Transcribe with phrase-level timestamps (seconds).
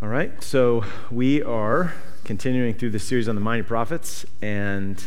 [0.00, 5.04] All right, so we are continuing through the series on the minor prophets, and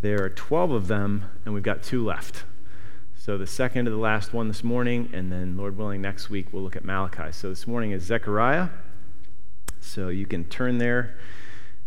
[0.00, 2.44] there are 12 of them, and we've got two left.
[3.18, 6.54] So the second to the last one this morning, and then, Lord willing, next week
[6.54, 7.32] we'll look at Malachi.
[7.32, 8.70] So this morning is Zechariah.
[9.82, 11.18] So you can turn there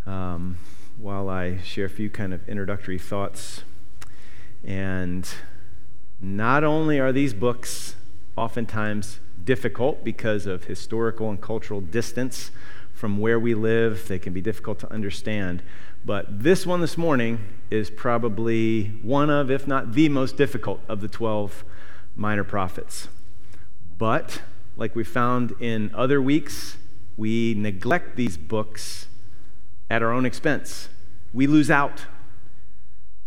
[0.05, 0.59] um,
[0.99, 3.63] while I share a few kind of introductory thoughts.
[4.63, 5.27] And
[6.21, 7.95] not only are these books
[8.37, 12.51] oftentimes difficult because of historical and cultural distance
[12.93, 14.07] from where we live.
[14.07, 15.63] They can be difficult to understand.
[16.05, 21.01] But this one this morning is probably one of, if not the most difficult of
[21.01, 21.63] the 12
[22.15, 23.07] minor prophets.
[23.97, 24.41] But,
[24.77, 26.77] like we found in other weeks,
[27.17, 29.07] we neglect these books
[29.89, 30.89] at our own expense.
[31.33, 32.05] We lose out.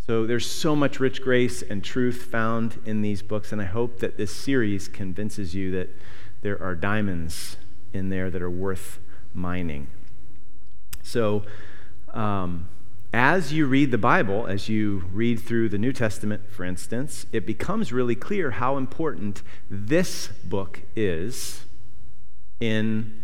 [0.07, 4.01] So there's so much rich grace and truth found in these books, and I hope
[4.01, 5.97] that this series convinces you that
[6.43, 7.57] there are diamonds
[7.95, 8.99] in there that are worth
[9.33, 9.87] mining.
[11.03, 11.45] So,
[12.13, 12.69] um,
[13.15, 17.47] as you read the Bible, as you read through the New Testament, for instance, it
[17.47, 21.65] becomes really clear how important this book is
[22.61, 23.23] in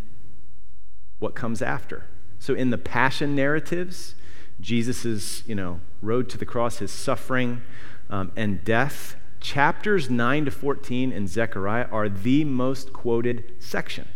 [1.18, 2.06] what comes after.
[2.38, 4.14] So, in the passion narratives,
[4.61, 7.62] Jesus' you know, road to the cross, his suffering
[8.08, 14.08] um, and death, chapters 9 to 14 in Zechariah are the most quoted section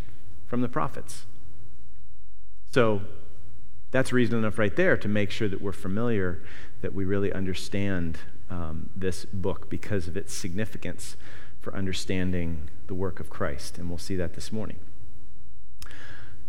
[0.45, 1.25] from the prophets.
[2.71, 3.01] So
[3.91, 6.43] that's reason enough right there to make sure that we're familiar,
[6.81, 11.15] that we really understand um, this book because of its significance
[11.61, 13.77] for understanding the work of Christ.
[13.77, 14.77] And we'll see that this morning.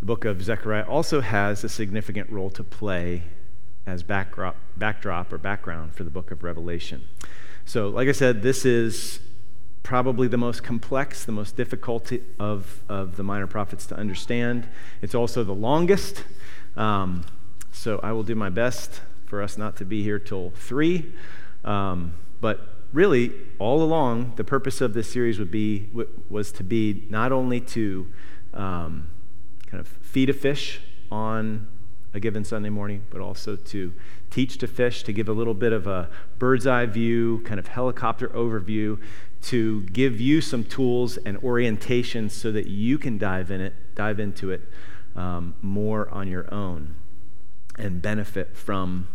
[0.01, 3.23] The book of Zechariah also has a significant role to play
[3.87, 7.09] as backdrop, backdrop or background for the book of Revelation.
[7.65, 9.21] So, like I said, this is
[9.83, 14.69] probably the most complex, the most difficult of, of the minor prophets to understand.
[15.03, 16.25] It's also the longest.
[16.77, 17.25] Um,
[17.71, 21.13] so, I will do my best for us not to be here till 3.
[21.65, 25.89] Um, but really, all along, the purpose of this series would be,
[26.29, 28.07] was to be not only to
[28.55, 29.11] um,
[29.67, 30.81] kind of feed a fish
[31.11, 31.69] on
[32.17, 33.93] a given Sunday morning, but also to
[34.31, 37.69] teach to fish, to give a little bit of a bird's eye view, kind of
[37.69, 38.99] helicopter overview,
[39.43, 44.19] to give you some tools and orientation so that you can dive in it, dive
[44.19, 44.63] into it
[45.15, 46.97] um, more on your own
[47.79, 49.09] and benefit from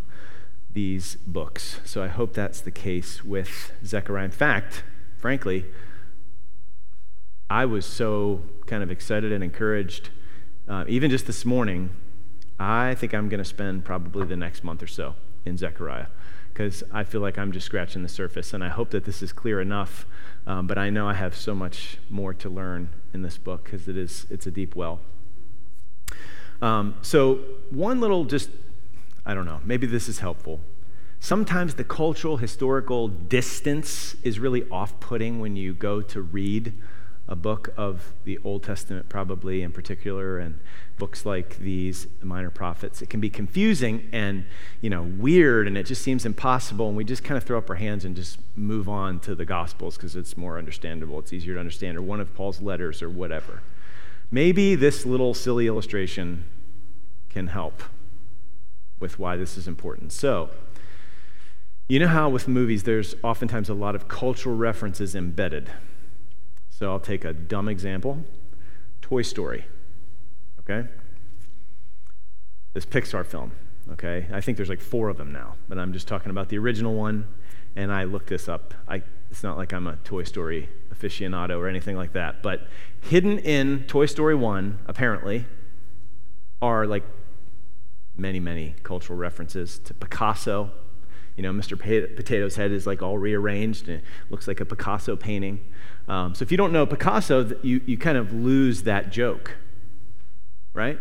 [0.72, 1.79] these books.
[1.84, 4.25] So I hope that's the case with Zechariah.
[4.25, 4.84] In fact,
[5.17, 5.66] frankly,
[7.50, 10.11] I was so kind of excited and encouraged,
[10.67, 11.90] uh, even just this morning,
[12.61, 16.07] I think I'm going to spend probably the next month or so in Zechariah
[16.53, 18.53] because I feel like I'm just scratching the surface.
[18.53, 20.05] And I hope that this is clear enough.
[20.45, 23.88] Um, but I know I have so much more to learn in this book because
[23.88, 24.99] it is, it's a deep well.
[26.61, 27.39] Um, so,
[27.72, 28.51] one little just,
[29.25, 30.59] I don't know, maybe this is helpful.
[31.19, 36.73] Sometimes the cultural, historical distance is really off putting when you go to read
[37.31, 40.59] a book of the Old Testament, probably in particular, and
[40.97, 43.01] books like these, the Minor Prophets.
[43.01, 44.43] It can be confusing and
[44.81, 46.89] you know weird, and it just seems impossible.
[46.89, 49.45] And we just kind of throw up our hands and just move on to the
[49.45, 51.19] Gospels because it's more understandable.
[51.19, 53.63] It's easier to understand, or one of Paul's letters, or whatever.
[54.29, 56.43] Maybe this little silly illustration
[57.29, 57.81] can help
[58.99, 60.11] with why this is important.
[60.11, 60.49] So.
[61.87, 65.69] You know how with movies there's oftentimes a lot of cultural references embedded.
[66.81, 68.23] So I'll take a dumb example
[69.03, 69.65] Toy Story.
[70.61, 70.89] Okay?
[72.73, 73.51] This Pixar film.
[73.91, 74.25] Okay?
[74.33, 76.95] I think there's like four of them now, but I'm just talking about the original
[76.95, 77.27] one.
[77.75, 78.73] And I looked this up.
[78.87, 82.65] I, it's not like I'm a Toy Story aficionado or anything like that, but
[82.99, 85.45] hidden in Toy Story 1, apparently,
[86.63, 87.03] are like
[88.17, 90.71] many, many cultural references to Picasso.
[91.35, 91.77] You know, Mr.
[92.15, 95.59] Potato's head is like all rearranged and it looks like a Picasso painting.
[96.07, 99.55] Um, so if you don't know Picasso, you, you kind of lose that joke,
[100.73, 100.99] right?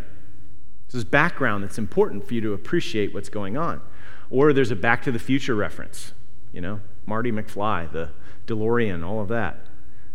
[0.91, 3.81] There's background that's important for you to appreciate what's going on.
[4.29, 6.13] Or there's a Back to the Future reference,
[6.53, 8.09] you know, Marty McFly, the
[8.47, 9.65] DeLorean, all of that.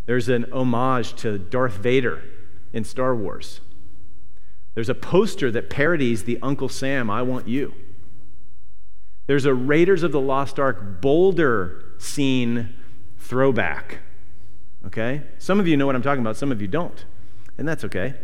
[0.06, 2.22] There's an homage to Darth Vader
[2.72, 3.60] in Star Wars.
[4.74, 7.74] There's a poster that parodies the Uncle Sam, I Want You.
[9.26, 12.74] There's a Raiders of the Lost Ark Boulder scene
[13.18, 13.98] throwback
[14.86, 15.22] okay?
[15.38, 17.04] Some of you know what I'm talking about, some of you don't,
[17.58, 18.14] and that's okay.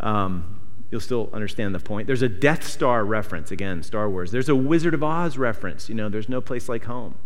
[0.00, 0.60] Um,
[0.90, 2.06] you'll still understand the point.
[2.06, 4.30] There's a Death Star reference, again, Star Wars.
[4.30, 7.16] There's a Wizard of Oz reference, you know, there's no place like home,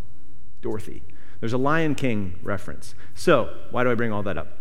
[0.62, 1.03] Dorothy.
[1.41, 2.94] There's a Lion King reference.
[3.15, 4.59] So, why do I bring all that up?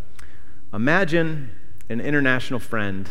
[0.73, 1.51] Imagine
[1.87, 3.09] an international friend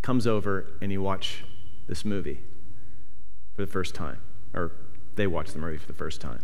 [0.00, 1.44] comes over and you watch
[1.88, 2.40] this movie
[3.54, 4.20] for the first time,
[4.52, 4.72] or
[5.14, 6.40] they watch the movie for the first time,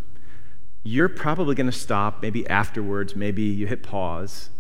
[0.83, 4.51] you're probably going to stop, maybe afterwards, maybe you hit pause,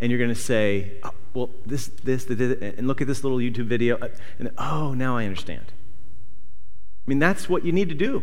[0.00, 3.38] and you're going to say, oh, well, this, this, this, and look at this little
[3.38, 4.08] YouTube video, uh,
[4.38, 5.72] and oh, now I understand.
[7.06, 8.22] I mean, that's what you need to do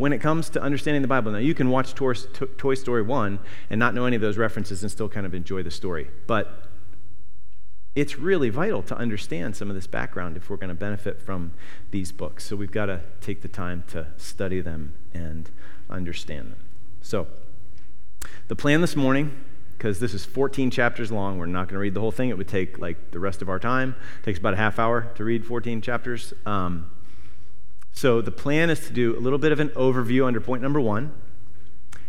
[0.00, 1.32] when it comes to understanding the Bible.
[1.32, 4.90] Now, you can watch Toy Story 1 and not know any of those references and
[4.90, 6.08] still kind of enjoy the story.
[6.26, 6.69] But
[8.00, 11.52] it's really vital to understand some of this background if we're going to benefit from
[11.90, 12.46] these books.
[12.46, 15.50] So we've got to take the time to study them and
[15.90, 16.60] understand them.
[17.02, 17.26] So,
[18.48, 19.44] the plan this morning,
[19.76, 22.30] because this is 14 chapters long, we're not going to read the whole thing.
[22.30, 23.94] It would take like the rest of our time.
[24.20, 26.32] It takes about a half hour to read 14 chapters.
[26.46, 26.90] Um,
[27.92, 30.80] so, the plan is to do a little bit of an overview under point number
[30.80, 31.12] one,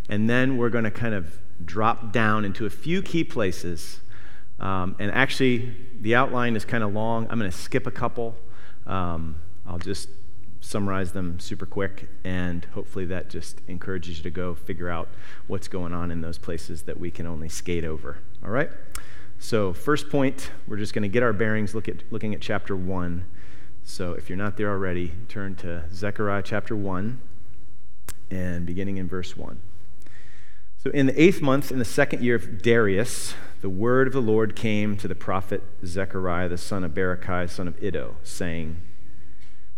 [0.08, 4.00] and then we're going to kind of drop down into a few key places
[4.62, 7.28] um, and actually, the outline is kind of long.
[7.30, 8.38] I'm going to skip a couple.
[8.86, 10.08] Um, I'll just
[10.60, 15.10] summarize them super quick, and hopefully that just encourages you to go figure out
[15.48, 18.20] what's going on in those places that we can only skate over.
[18.44, 18.70] All right?
[19.40, 22.76] So, first point, we're just going to get our bearings look at, looking at chapter
[22.76, 23.26] 1.
[23.84, 27.20] So, if you're not there already, turn to Zechariah chapter 1
[28.30, 29.60] and beginning in verse 1.
[30.78, 34.22] So, in the eighth month, in the second year of Darius, the word of the
[34.22, 38.82] Lord came to the prophet Zechariah, the son of Berechiah, son of Iddo, saying,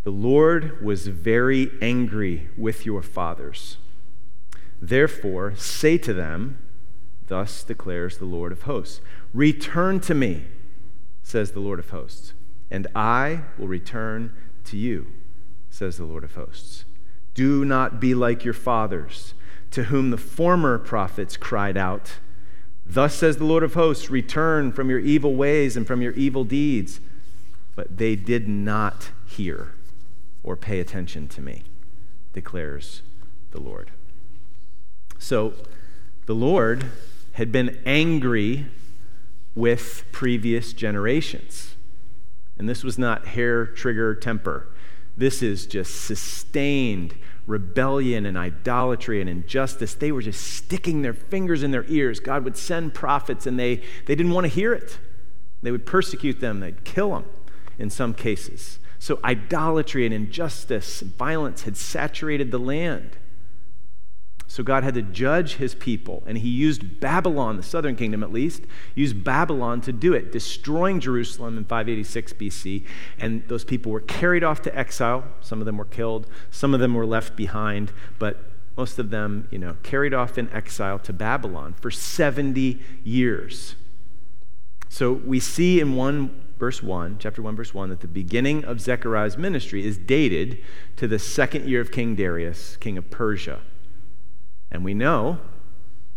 [0.04, 3.78] The Lord was very angry with your fathers.
[4.82, 6.58] Therefore, say to them,
[7.28, 9.02] Thus declares the Lord of hosts
[9.34, 10.46] Return to me,
[11.22, 12.34] says the Lord of hosts,
[12.72, 14.34] and I will return
[14.66, 15.08] to you,
[15.70, 16.86] says the Lord of hosts.
[17.34, 19.34] Do not be like your fathers
[19.72, 22.20] to whom the former prophets cried out,
[22.86, 26.44] Thus says the Lord of hosts, return from your evil ways and from your evil
[26.44, 27.00] deeds.
[27.76, 29.74] But they did not hear
[30.44, 31.64] or pay attention to me,
[32.34, 33.02] declares
[33.52, 33.92] the Lord.
[35.18, 35.54] So
[36.26, 36.92] the Lord
[37.34, 38.68] had been angry
[39.56, 41.76] with previous generations.
[42.58, 44.68] And this was not hair trigger temper.
[45.18, 51.64] This is just sustained rebellion and idolatry and injustice, they were just sticking their fingers
[51.64, 52.20] in their ears.
[52.20, 55.00] God would send prophets and they, they didn't want to hear it.
[55.62, 57.26] They would persecute them, they'd kill them
[57.78, 58.80] in some cases.
[59.00, 63.18] So, idolatry and injustice and violence had saturated the land.
[64.54, 68.32] So God had to judge his people, and he used Babylon, the southern kingdom at
[68.32, 68.62] least,
[68.94, 72.86] used Babylon to do it, destroying Jerusalem in 586 BC.
[73.18, 75.24] And those people were carried off to exile.
[75.42, 78.44] Some of them were killed, some of them were left behind, but
[78.78, 83.74] most of them, you know, carried off in exile to Babylon for 70 years.
[84.88, 86.30] So we see in 1
[86.60, 90.60] verse 1, chapter 1 verse 1 that the beginning of Zechariah's ministry is dated
[90.98, 93.60] to the second year of King Darius, king of Persia.
[94.74, 95.40] And we know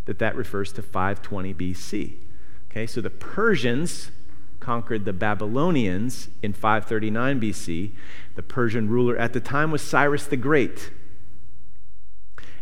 [0.07, 2.15] that that refers to 520 BC.
[2.71, 4.11] Okay, so the Persians
[4.59, 7.93] conquered the Babylonians in 539 BC.
[8.35, 10.91] The Persian ruler at the time was Cyrus the Great.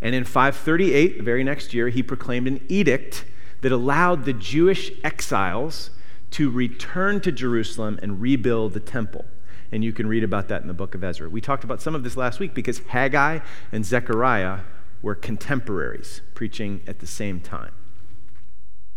[0.03, 3.25] And in 538, the very next year, he proclaimed an edict
[3.63, 5.91] that allowed the Jewish exiles
[6.33, 9.25] to return to Jerusalem and rebuild the temple.
[9.73, 11.29] And you can read about that in the book of Ezra.
[11.29, 13.39] We talked about some of this last week because Haggai
[13.73, 14.59] and Zechariah
[15.05, 17.73] were contemporaries, preaching at the same time.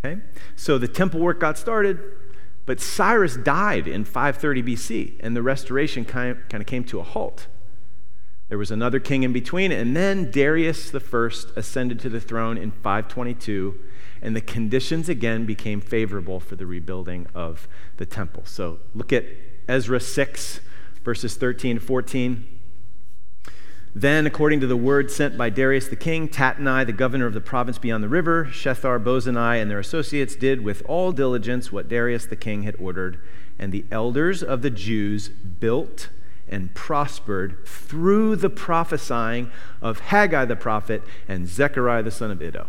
[0.03, 0.21] Okay?
[0.55, 1.99] So the temple work got started,
[2.65, 7.47] but Cyrus died in 530 BC, and the restoration kind of, came to a halt.
[8.47, 12.71] There was another king in between, and then Darius first ascended to the throne in
[12.71, 13.77] 522,
[14.21, 18.43] and the conditions again became favorable for the rebuilding of the temple.
[18.45, 19.25] So look at
[19.67, 20.61] Ezra 6,
[21.03, 22.56] verses 13 to 14.
[23.97, 27.41] Then, according to the word sent by Darius the king, Tatnai, the governor of the
[27.41, 32.27] province beyond the river, Shethar Bozenai, and their associates did with all diligence what Darius
[32.27, 33.19] the king had ordered,
[33.57, 36.09] and the elders of the Jews built
[36.47, 39.49] and prospered through the prophesying
[39.81, 42.67] of Haggai the prophet and Zechariah the son of Iddo.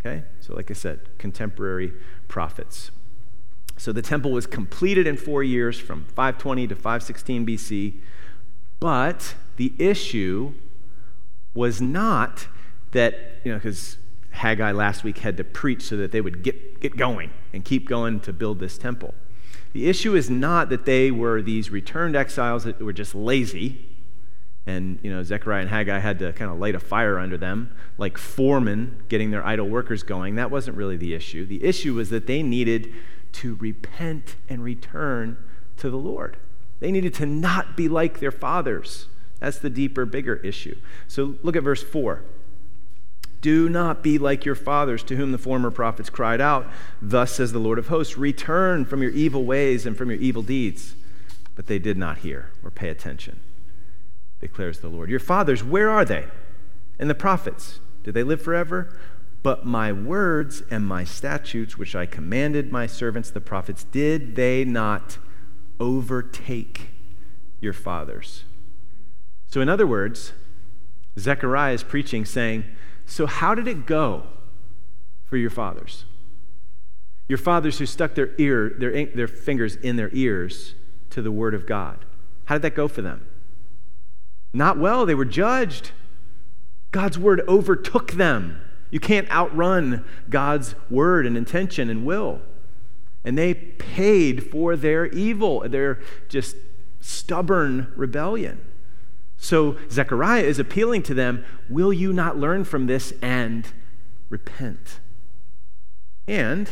[0.00, 0.24] Okay?
[0.40, 1.92] So, like I said, contemporary
[2.26, 2.90] prophets.
[3.76, 7.94] So the temple was completed in four years from 520 to 516 BC,
[8.80, 10.54] but the issue
[11.54, 12.48] was not
[12.90, 13.14] that,
[13.44, 13.96] you know, because
[14.30, 17.88] Haggai last week had to preach so that they would get, get going and keep
[17.88, 19.14] going to build this temple.
[19.72, 23.86] The issue is not that they were these returned exiles that were just lazy,
[24.66, 27.72] and you know Zechariah and Haggai had to kind of light a fire under them,
[27.98, 30.34] like foremen getting their idle workers going.
[30.34, 31.46] That wasn't really the issue.
[31.46, 32.92] The issue was that they needed
[33.34, 35.38] to repent and return
[35.76, 36.36] to the Lord.
[36.80, 39.06] They needed to not be like their fathers.
[39.42, 40.76] That's the deeper, bigger issue.
[41.08, 42.22] So look at verse 4.
[43.40, 46.70] Do not be like your fathers, to whom the former prophets cried out,
[47.02, 50.44] Thus says the Lord of hosts, Return from your evil ways and from your evil
[50.44, 50.94] deeds.
[51.56, 53.40] But they did not hear or pay attention,
[54.40, 55.10] declares the Lord.
[55.10, 56.26] Your fathers, where are they?
[57.00, 58.96] And the prophets, did they live forever?
[59.42, 64.64] But my words and my statutes, which I commanded my servants the prophets, did they
[64.64, 65.18] not
[65.80, 66.90] overtake
[67.60, 68.44] your fathers?
[69.52, 70.32] So, in other words,
[71.18, 72.64] Zechariah is preaching, saying,
[73.04, 74.22] So, how did it go
[75.26, 76.06] for your fathers?
[77.28, 80.74] Your fathers who stuck their, ear, their, their fingers in their ears
[81.10, 82.06] to the word of God.
[82.46, 83.26] How did that go for them?
[84.54, 85.04] Not well.
[85.04, 85.90] They were judged.
[86.90, 88.58] God's word overtook them.
[88.90, 92.40] You can't outrun God's word and intention and will.
[93.22, 96.56] And they paid for their evil, their just
[97.00, 98.58] stubborn rebellion.
[99.42, 103.66] So Zechariah is appealing to them Will you not learn from this and
[104.30, 105.00] repent?
[106.28, 106.70] And,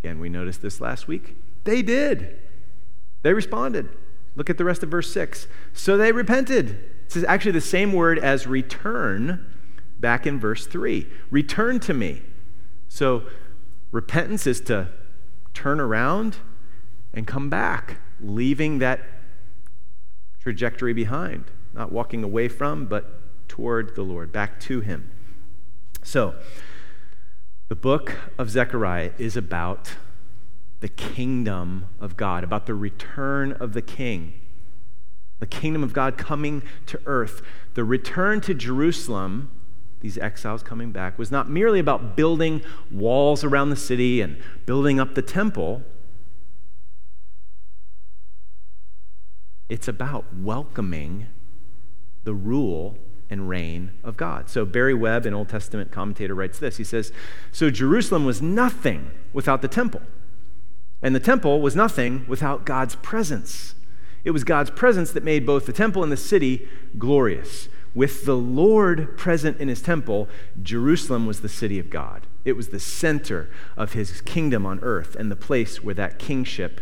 [0.00, 2.36] again, we noticed this last week, they did.
[3.22, 3.88] They responded.
[4.34, 5.46] Look at the rest of verse 6.
[5.72, 6.80] So they repented.
[7.06, 9.46] This is actually the same word as return
[10.00, 11.06] back in verse 3.
[11.30, 12.22] Return to me.
[12.88, 13.22] So
[13.92, 14.88] repentance is to
[15.54, 16.38] turn around
[17.14, 19.00] and come back, leaving that
[20.46, 25.10] trajectory behind, not walking away from, but toward the Lord, back to Him.
[26.04, 26.36] So,
[27.66, 29.96] the book of Zechariah is about
[30.78, 34.34] the kingdom of God, about the return of the king
[35.38, 37.42] the kingdom of God coming to earth.
[37.74, 39.50] The return to Jerusalem,
[40.00, 44.98] these exiles coming back, was not merely about building walls around the city and building
[44.98, 45.82] up the temple.
[49.68, 51.26] It's about welcoming
[52.24, 54.48] the rule and reign of God.
[54.48, 56.76] So Barry Webb, an Old Testament commentator, writes this.
[56.76, 57.12] He says,
[57.50, 60.02] So Jerusalem was nothing without the temple,
[61.02, 63.74] and the temple was nothing without God's presence.
[64.24, 66.68] It was God's presence that made both the temple and the city
[66.98, 67.68] glorious.
[67.94, 70.28] With the Lord present in his temple,
[70.62, 72.26] Jerusalem was the city of God.
[72.44, 76.80] It was the center of his kingdom on earth and the place where that kingship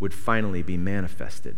[0.00, 1.56] would finally be manifested.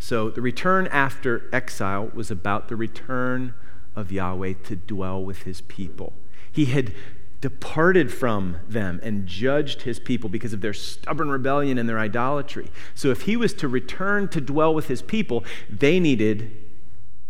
[0.00, 3.54] So the return after exile was about the return
[3.94, 6.14] of Yahweh to dwell with his people.
[6.50, 6.94] He had
[7.42, 12.70] departed from them and judged his people because of their stubborn rebellion and their idolatry.
[12.94, 16.50] So if he was to return to dwell with his people, they needed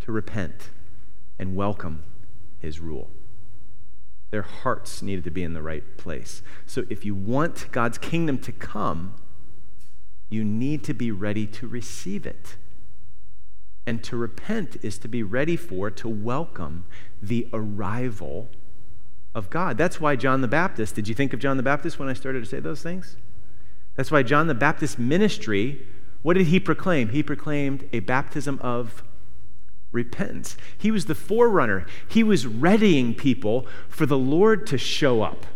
[0.02, 0.70] to repent
[1.40, 2.04] and welcome
[2.60, 3.10] his rule.
[4.30, 6.40] Their hearts needed to be in the right place.
[6.66, 9.14] So if you want God's kingdom to come,
[10.30, 12.56] you need to be ready to receive it.
[13.86, 16.84] And to repent is to be ready for, to welcome
[17.20, 18.48] the arrival
[19.34, 19.76] of God.
[19.76, 22.44] That's why John the Baptist, did you think of John the Baptist when I started
[22.44, 23.16] to say those things?
[23.96, 25.86] That's why John the Baptist ministry,
[26.22, 27.08] what did he proclaim?
[27.08, 29.02] He proclaimed a baptism of
[29.92, 30.56] repentance.
[30.78, 31.86] He was the forerunner.
[32.08, 35.46] He was readying people for the Lord to show up.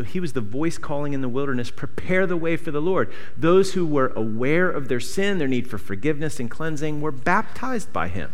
[0.00, 3.12] So he was the voice calling in the wilderness, prepare the way for the Lord.
[3.36, 7.92] Those who were aware of their sin, their need for forgiveness and cleansing, were baptized
[7.92, 8.32] by him.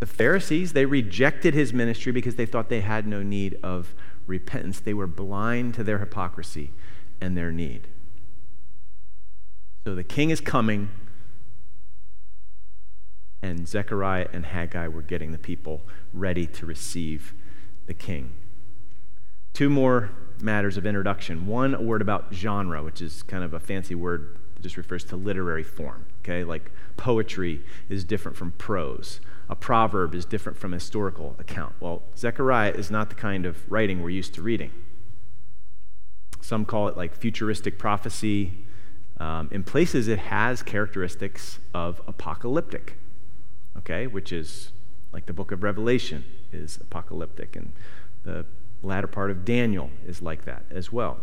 [0.00, 3.94] The Pharisees, they rejected his ministry because they thought they had no need of
[4.26, 4.80] repentance.
[4.80, 6.72] They were blind to their hypocrisy
[7.20, 7.86] and their need.
[9.86, 10.88] So the king is coming,
[13.40, 17.34] and Zechariah and Haggai were getting the people ready to receive
[17.86, 18.32] the king.
[19.52, 21.46] Two more matters of introduction.
[21.46, 25.04] One, a word about genre, which is kind of a fancy word that just refers
[25.04, 26.06] to literary form.
[26.22, 29.20] Okay, like poetry is different from prose
[29.52, 31.74] a proverb is different from a historical account.
[31.78, 34.70] Well, Zechariah is not the kind of writing we're used to reading.
[36.40, 38.64] Some call it like futuristic prophecy.
[39.20, 42.96] Um, in places, it has characteristics of apocalyptic,
[43.76, 44.72] okay, which is
[45.12, 47.72] like the book of Revelation is apocalyptic, and
[48.24, 48.46] the
[48.82, 51.18] latter part of Daniel is like that as well.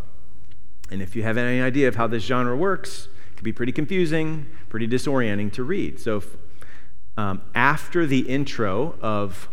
[0.91, 3.71] And if you have any idea of how this genre works, it can be pretty
[3.71, 5.99] confusing, pretty disorienting to read.
[5.99, 6.23] So,
[7.17, 9.49] um, after the intro of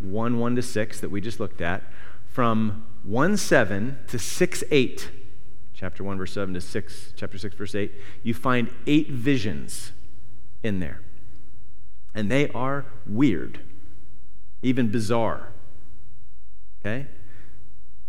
[0.00, 1.82] 1 1 to 6 that we just looked at,
[2.28, 5.10] from 1 7 to 6 8,
[5.74, 9.92] chapter 1, verse 7 to 6, chapter 6, verse 8, you find eight visions
[10.62, 11.00] in there.
[12.14, 13.60] And they are weird,
[14.62, 15.52] even bizarre.
[16.80, 17.06] Okay?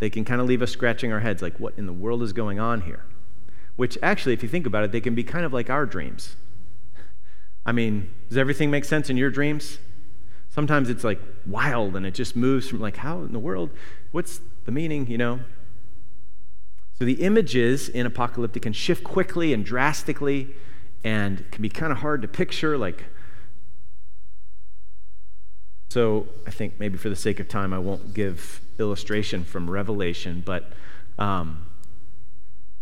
[0.02, 2.34] They can kind of leave us scratching our heads like, what in the world is
[2.34, 3.06] going on here?
[3.76, 6.36] Which actually, if you think about it, they can be kind of like our dreams.
[7.68, 9.78] I mean, does everything make sense in your dreams?
[10.50, 13.70] Sometimes it's like wild and it just moves from like, how in the world?
[14.12, 15.42] What's the meaning, you know?
[16.98, 20.56] So the images in apocalyptic can shift quickly and drastically
[21.04, 22.76] and can be kind of hard to picture.
[22.76, 23.06] Like,
[25.92, 30.44] so I think maybe for the sake of time, I won't give illustration from Revelation,
[30.46, 30.74] but
[31.18, 31.66] um,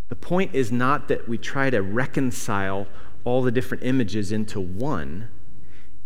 [0.09, 2.87] the point is not that we try to reconcile
[3.23, 5.29] all the different images into one.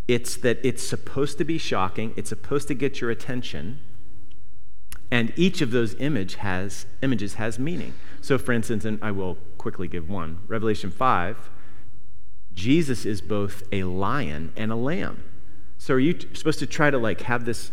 [0.07, 3.79] It's that it's supposed to be shocking, it's supposed to get your attention,
[5.09, 7.93] and each of those image has, images has meaning.
[8.19, 11.49] So, for instance, and I will quickly give one Revelation 5,
[12.53, 15.23] Jesus is both a lion and a lamb.
[15.77, 17.71] So, are you t- supposed to try to like have this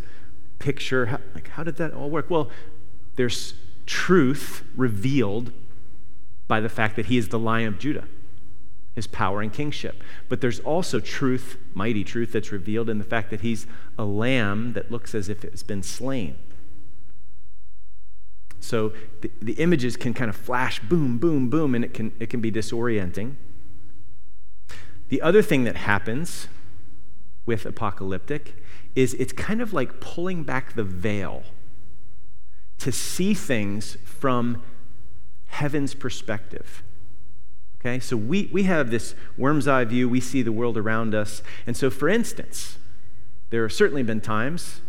[0.60, 1.06] picture?
[1.06, 2.30] How, like, how did that all work?
[2.30, 2.48] Well,
[3.16, 3.54] there's
[3.86, 5.52] truth revealed
[6.46, 8.06] by the fact that he is the lion of Judah
[8.94, 10.02] his power and kingship.
[10.28, 13.66] But there's also truth, mighty truth, that's revealed in the fact that he's
[13.98, 16.36] a lamb that looks as if it's been slain.
[18.58, 22.28] So the, the images can kind of flash boom, boom, boom, and it can, it
[22.28, 23.36] can be disorienting.
[25.08, 26.48] The other thing that happens
[27.46, 28.54] with apocalyptic
[28.94, 31.42] is it's kind of like pulling back the veil
[32.78, 34.62] to see things from
[35.46, 36.82] heaven's perspective.
[37.80, 41.42] Okay, so we, we have this worm's eye view, we see the world around us.
[41.66, 42.76] And so, for instance,
[43.48, 44.80] there have certainly been times,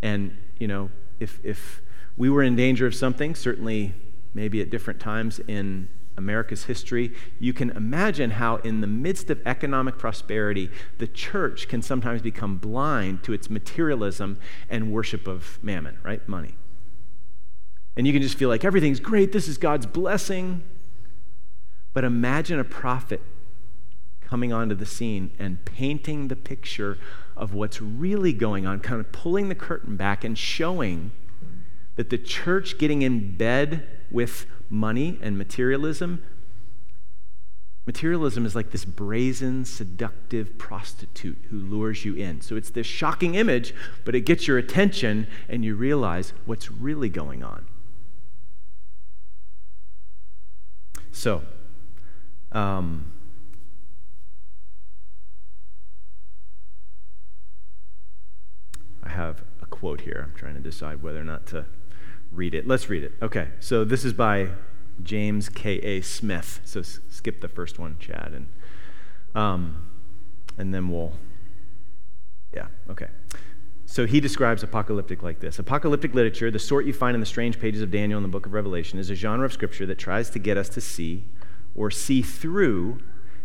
[0.00, 1.82] and, you know, if, if
[2.16, 3.94] we were in danger of something, certainly
[4.32, 9.40] maybe at different times in America's history, you can imagine how, in the midst of
[9.46, 15.98] economic prosperity, the church can sometimes become blind to its materialism and worship of mammon,
[16.02, 16.26] right?
[16.28, 16.54] Money.
[17.96, 20.62] And you can just feel like everything's great, this is God's blessing.
[21.92, 23.20] But imagine a prophet
[24.20, 26.98] coming onto the scene and painting the picture
[27.36, 31.12] of what's really going on, kind of pulling the curtain back and showing
[31.96, 36.22] that the church getting in bed with money and materialism
[37.86, 43.34] materialism is like this brazen seductive prostitute who lures you in so it's this shocking
[43.34, 47.66] image but it gets your attention and you realize what's really going on
[51.12, 51.42] so
[52.54, 53.12] um,
[59.02, 60.24] I have a quote here.
[60.24, 61.66] I'm trying to decide whether or not to
[62.34, 62.66] read it.
[62.66, 63.12] Let's read it.
[63.22, 64.48] Okay, so this is by
[65.02, 66.00] James K.A.
[66.00, 66.60] Smith.
[66.64, 68.48] So s- skip the first one, Chad, and,
[69.34, 69.88] um,
[70.58, 71.12] and then we'll,
[72.52, 73.08] yeah, okay.
[73.86, 77.60] So he describes apocalyptic like this Apocalyptic literature, the sort you find in the strange
[77.60, 80.30] pages of Daniel and the book of Revelation, is a genre of scripture that tries
[80.30, 81.24] to get us to see
[81.74, 82.98] or see through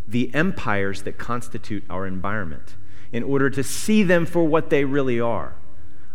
[0.08, 2.76] the empires that constitute our environment
[3.12, 5.56] in order to see them for what they really are.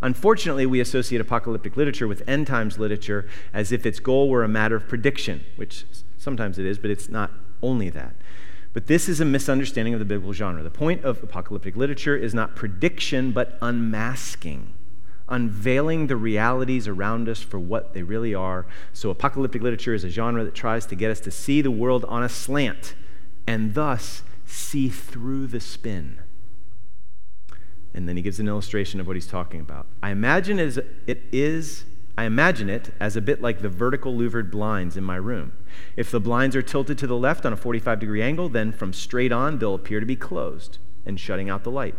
[0.04, 4.48] Unfortunately, we associate apocalyptic literature with end times literature as if its goal were a
[4.48, 5.86] matter of prediction, which
[6.18, 7.30] sometimes it is, but it's not
[7.62, 8.14] only that.
[8.74, 10.62] But this is a misunderstanding of the biblical genre.
[10.62, 14.74] The point of apocalyptic literature is not prediction, but unmasking
[15.26, 18.66] unveiling the realities around us for what they really are.
[18.92, 22.04] So, apocalyptic literature is a genre that tries to get us to see the world
[22.04, 22.94] on a slant
[23.46, 26.18] and thus see through the spin.
[27.94, 29.87] And then he gives an illustration of what he's talking about.
[30.02, 31.85] I imagine as it is
[32.16, 35.52] I imagine it as a bit like the vertical louvered blinds in my room.
[35.96, 38.92] If the blinds are tilted to the left on a 45 degree angle, then from
[38.92, 41.96] straight on they'll appear to be closed and shutting out the light.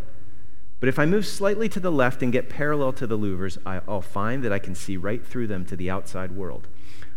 [0.79, 4.01] But if I move slightly to the left and get parallel to the louvers, I'll
[4.01, 6.67] find that I can see right through them to the outside world.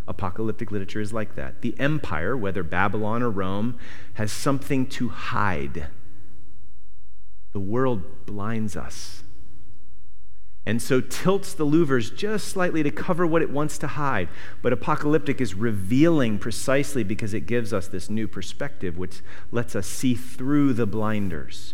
[0.09, 1.61] Apocalyptic literature is like that.
[1.61, 3.79] The empire, whether Babylon or Rome,
[4.15, 5.89] has something to hide.
[7.53, 9.23] The world blinds us.
[10.67, 14.29] And so tilts the louvers just slightly to cover what it wants to hide.
[14.61, 19.87] But apocalyptic is revealing precisely because it gives us this new perspective, which lets us
[19.87, 21.73] see through the blinders.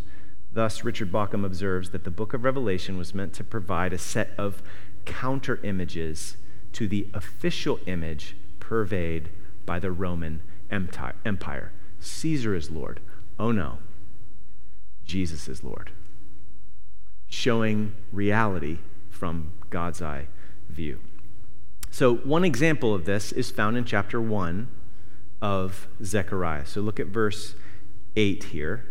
[0.52, 4.30] Thus, Richard Bauckham observes that the book of Revelation was meant to provide a set
[4.38, 4.62] of
[5.04, 6.36] counter images
[6.74, 9.30] to the official image purveyed
[9.66, 11.72] by the Roman Empire.
[11.98, 13.00] Caesar is Lord.
[13.40, 13.78] Oh no,
[15.04, 15.90] Jesus is Lord.
[17.28, 18.78] Showing reality
[19.10, 20.26] from God's eye
[20.68, 21.00] view.
[21.90, 24.68] So, one example of this is found in chapter 1
[25.40, 26.66] of Zechariah.
[26.66, 27.54] So, look at verse
[28.16, 28.84] 8 here.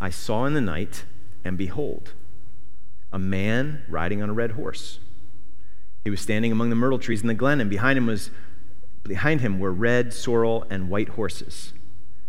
[0.00, 1.04] I saw in the night,
[1.44, 2.14] and behold,
[3.12, 4.98] a man riding on a red horse.
[6.02, 8.30] He was standing among the myrtle trees in the glen, and behind him was
[9.02, 11.72] behind him were red, sorrel, and white horses.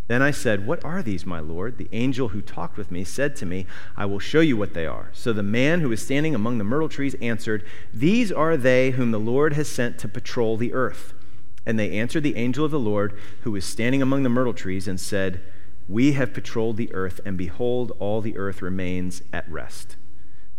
[0.07, 1.77] Then I said, What are these, my Lord?
[1.77, 4.86] The angel who talked with me said to me, I will show you what they
[4.86, 5.09] are.
[5.13, 9.12] So the man who was standing among the myrtle trees answered, These are they whom
[9.12, 11.13] the Lord has sent to patrol the earth.
[11.65, 14.88] And they answered the angel of the Lord who was standing among the myrtle trees
[14.88, 15.41] and said,
[15.88, 19.95] We have patrolled the earth, and behold, all the earth remains at rest.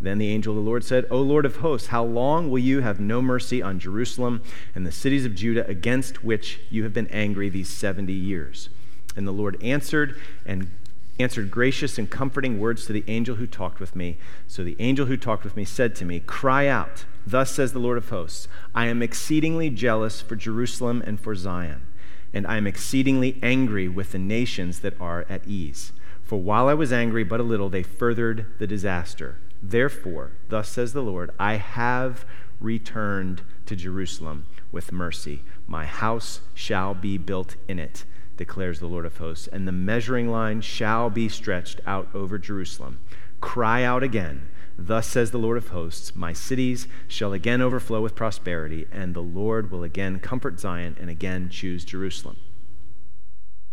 [0.00, 2.80] Then the angel of the Lord said, O Lord of hosts, how long will you
[2.80, 4.42] have no mercy on Jerusalem
[4.74, 8.68] and the cities of Judah against which you have been angry these 70 years?
[9.16, 10.70] And the Lord answered and
[11.18, 14.18] answered gracious and comforting words to the angel who talked with me.
[14.46, 17.78] So the angel who talked with me said to me, Cry out, thus says the
[17.78, 21.86] Lord of hosts, I am exceedingly jealous for Jerusalem and for Zion,
[22.32, 25.92] and I am exceedingly angry with the nations that are at ease.
[26.22, 29.36] For while I was angry but a little, they furthered the disaster.
[29.66, 32.26] Therefore, thus says the Lord, I have
[32.60, 35.42] returned to Jerusalem with mercy.
[35.66, 38.04] My house shall be built in it,
[38.36, 43.00] declares the Lord of hosts, and the measuring line shall be stretched out over Jerusalem.
[43.40, 44.48] Cry out again.
[44.76, 49.22] Thus says the Lord of hosts, My cities shall again overflow with prosperity, and the
[49.22, 52.36] Lord will again comfort Zion and again choose Jerusalem.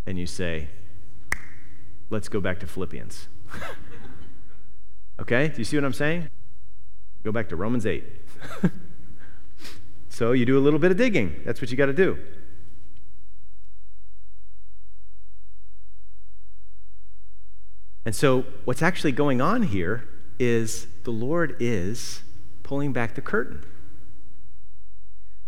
[0.05, 0.69] And you say,
[2.09, 3.27] Let's go back to Philippians.
[5.21, 5.49] Okay?
[5.49, 6.29] Do you see what I'm saying?
[7.23, 8.03] Go back to Romans 8.
[10.09, 11.41] so you do a little bit of digging.
[11.45, 12.17] That's what you got to do.
[18.03, 22.23] And so, what's actually going on here is the Lord is
[22.63, 23.63] pulling back the curtain.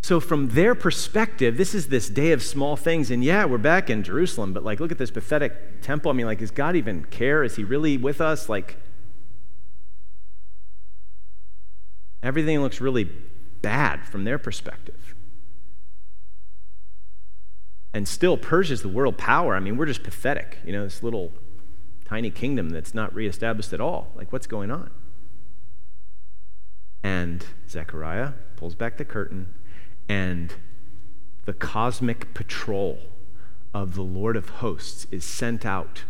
[0.04, 3.10] So, from their perspective, this is this day of small things.
[3.10, 6.12] And yeah, we're back in Jerusalem, but like, look at this pathetic temple.
[6.12, 7.44] I mean, like, does God even care?
[7.44, 8.48] Is He really with us?
[8.48, 8.78] Like,
[12.24, 13.10] Everything looks really
[13.62, 15.14] bad from their perspective.
[17.94, 19.56] And still, Persia's the world power.
[19.56, 20.58] I mean, we're just pathetic.
[20.66, 21.32] You know, this little
[22.06, 24.12] tiny kingdom that's not reestablished at all.
[24.16, 24.90] Like, what's going on?
[27.04, 29.54] And Zechariah pulls back the curtain,
[30.08, 30.54] and
[31.46, 33.00] the cosmic patrol
[33.74, 36.06] of the Lord of hosts is sent out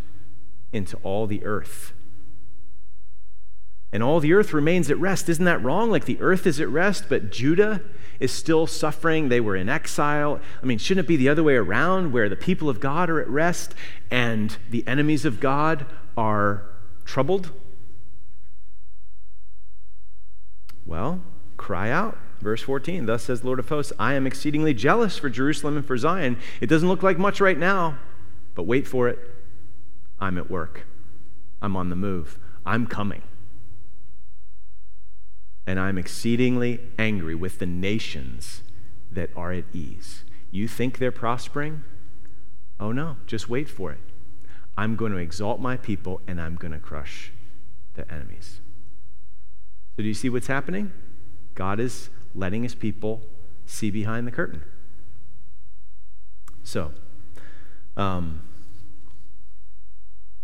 [0.71, 1.93] into all the earth
[3.93, 5.29] and all the earth remains at rest.
[5.29, 5.91] Isn't that wrong?
[5.91, 7.79] Like the earth is at rest, but Judah
[8.19, 9.29] is still suffering.
[9.29, 10.41] They were in exile.
[10.61, 13.21] I mean, shouldn't it be the other way around where the people of God are
[13.21, 13.75] at rest
[14.09, 15.85] and the enemies of God
[16.17, 16.63] are
[17.05, 17.51] troubled?
[20.87, 21.21] Well,
[21.55, 22.17] cry out.
[22.41, 25.85] Verse 14, thus says the Lord of hosts, I am exceedingly jealous for Jerusalem and
[25.85, 26.37] for Zion.
[26.59, 27.99] It doesn't look like much right now,
[28.55, 29.19] but wait for it.
[30.19, 30.87] I'm at work.
[31.61, 32.39] I'm on the move.
[32.65, 33.21] I'm coming
[35.65, 38.61] and I'm exceedingly angry with the nations
[39.11, 40.23] that are at ease.
[40.51, 41.83] You think they're prospering?
[42.79, 43.99] Oh no, just wait for it.
[44.77, 47.31] I'm going to exalt my people and I'm going to crush
[47.93, 48.59] the enemies.
[49.95, 50.91] So, do you see what's happening?
[51.53, 53.21] God is letting his people
[53.65, 54.63] see behind the curtain.
[56.63, 56.91] So,
[57.95, 58.41] um,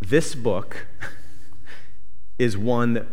[0.00, 0.86] this book
[2.38, 3.06] is one that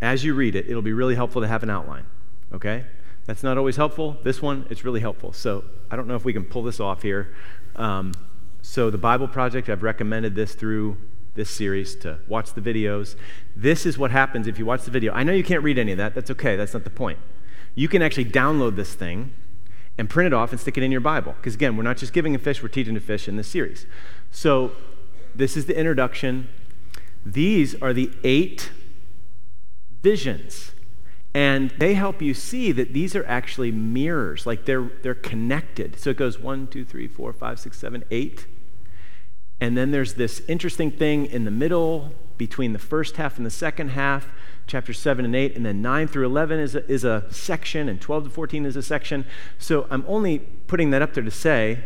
[0.00, 2.06] as you read it, it'll be really helpful to have an outline,
[2.52, 2.84] okay?
[3.26, 4.16] That's not always helpful.
[4.24, 5.32] This one, it's really helpful.
[5.32, 7.34] So I don't know if we can pull this off here.
[7.76, 8.12] Um,
[8.62, 10.98] so, the Bible Project, I've recommended this through
[11.34, 13.16] this series to watch the videos.
[13.56, 15.12] This is what happens if you watch the video.
[15.14, 16.14] I know you can't read any of that.
[16.14, 16.56] That's okay.
[16.56, 17.18] That's not the point.
[17.74, 19.32] You can actually download this thing
[19.96, 21.34] and print it off and stick it in your Bible.
[21.38, 23.86] Because again, we're not just giving a fish, we're teaching a fish in this series.
[24.30, 24.72] So,
[25.34, 26.48] this is the introduction.
[27.24, 28.72] These are the eight
[30.02, 30.72] visions.
[31.32, 35.98] And they help you see that these are actually mirrors, like they're, they're connected.
[35.98, 38.46] So it goes one, two, three, four, five, six, seven, eight.
[39.60, 43.50] And then there's this interesting thing in the middle between the first half and the
[43.50, 44.32] second half,
[44.66, 48.00] chapter 7 and 8, and then 9 through 11 is a, is a section, and
[48.00, 49.26] 12 to 14 is a section.
[49.58, 51.84] So I'm only putting that up there to say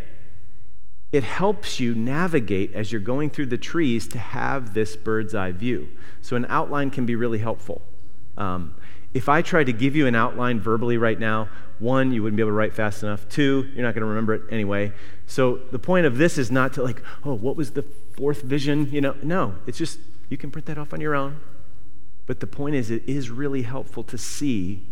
[1.11, 5.53] it helps you navigate as you're going through the trees to have this bird's eye
[5.53, 5.89] view.
[6.23, 7.83] So an outline can be really helpful.
[8.37, 8.75] Um,
[9.13, 12.43] if I tried to give you an outline verbally right now, one, you wouldn't be
[12.43, 13.29] able to write fast enough.
[13.29, 14.93] Two, you're not going to remember it anyway.
[15.27, 17.83] So the point of this is not to like, oh, what was the
[18.17, 18.89] fourth vision?
[18.91, 21.41] You know, no, it's just you can print that off on your own.
[22.27, 24.83] But the point is, it is really helpful to see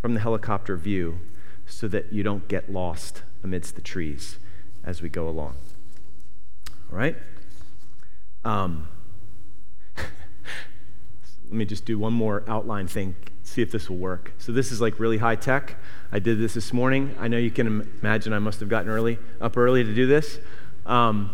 [0.00, 1.20] from the helicopter view
[1.66, 4.38] so that you don't get lost amidst the trees
[4.84, 5.54] as we go along.
[6.92, 7.16] All right?
[8.44, 8.88] Um,
[11.50, 14.32] let me just do one more outline thing, see if this will work.
[14.38, 15.74] So this is like really high tech.
[16.12, 17.16] I did this this morning.
[17.18, 20.38] I know you can imagine I must have gotten early, up early to do this.
[20.86, 21.30] Um,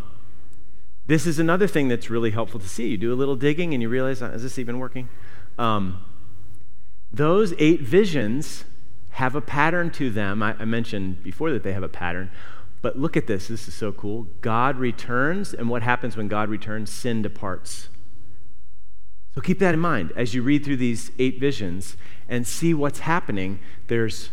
[1.06, 2.88] this is another thing that's really helpful to see.
[2.88, 5.10] You do a little digging and you realize, is this even working?
[5.58, 6.02] Um,
[7.12, 8.64] those eight visions
[9.10, 10.42] have a pattern to them.
[10.42, 12.30] I, I mentioned before that they have a pattern.
[12.80, 13.48] But look at this.
[13.48, 14.28] This is so cool.
[14.40, 16.90] God returns, and what happens when God returns?
[16.90, 17.88] Sin departs.
[19.36, 23.00] So keep that in mind as you read through these eight visions and see what's
[23.00, 23.60] happening.
[23.86, 24.30] There's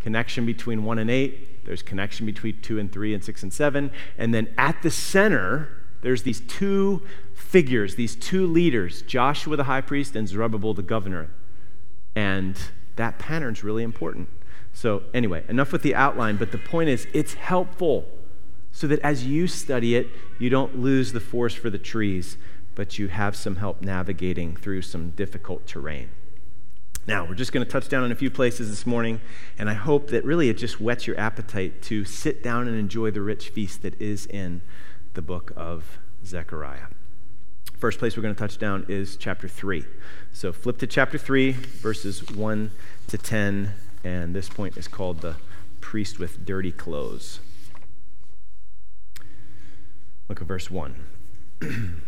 [0.00, 3.92] connection between one and eight, there's connection between two and three and six and seven.
[4.16, 5.68] And then at the center,
[6.02, 7.02] there's these two
[7.32, 11.30] figures, these two leaders Joshua the high priest and Zerubbabel the governor.
[12.16, 12.58] And
[12.96, 14.28] that pattern's really important.
[14.72, 18.08] So, anyway, enough with the outline, but the point is it's helpful
[18.72, 20.08] so that as you study it,
[20.40, 22.36] you don't lose the forest for the trees
[22.78, 26.08] but you have some help navigating through some difficult terrain.
[27.08, 29.20] Now, we're just going to touch down on a few places this morning,
[29.58, 33.10] and I hope that really it just whets your appetite to sit down and enjoy
[33.10, 34.62] the rich feast that is in
[35.14, 36.86] the book of Zechariah.
[37.76, 39.84] First place we're going to touch down is chapter 3.
[40.32, 42.70] So flip to chapter 3, verses 1
[43.08, 43.72] to 10,
[44.04, 45.34] and this point is called the
[45.80, 47.40] priest with dirty clothes.
[50.28, 50.94] Look at verse 1.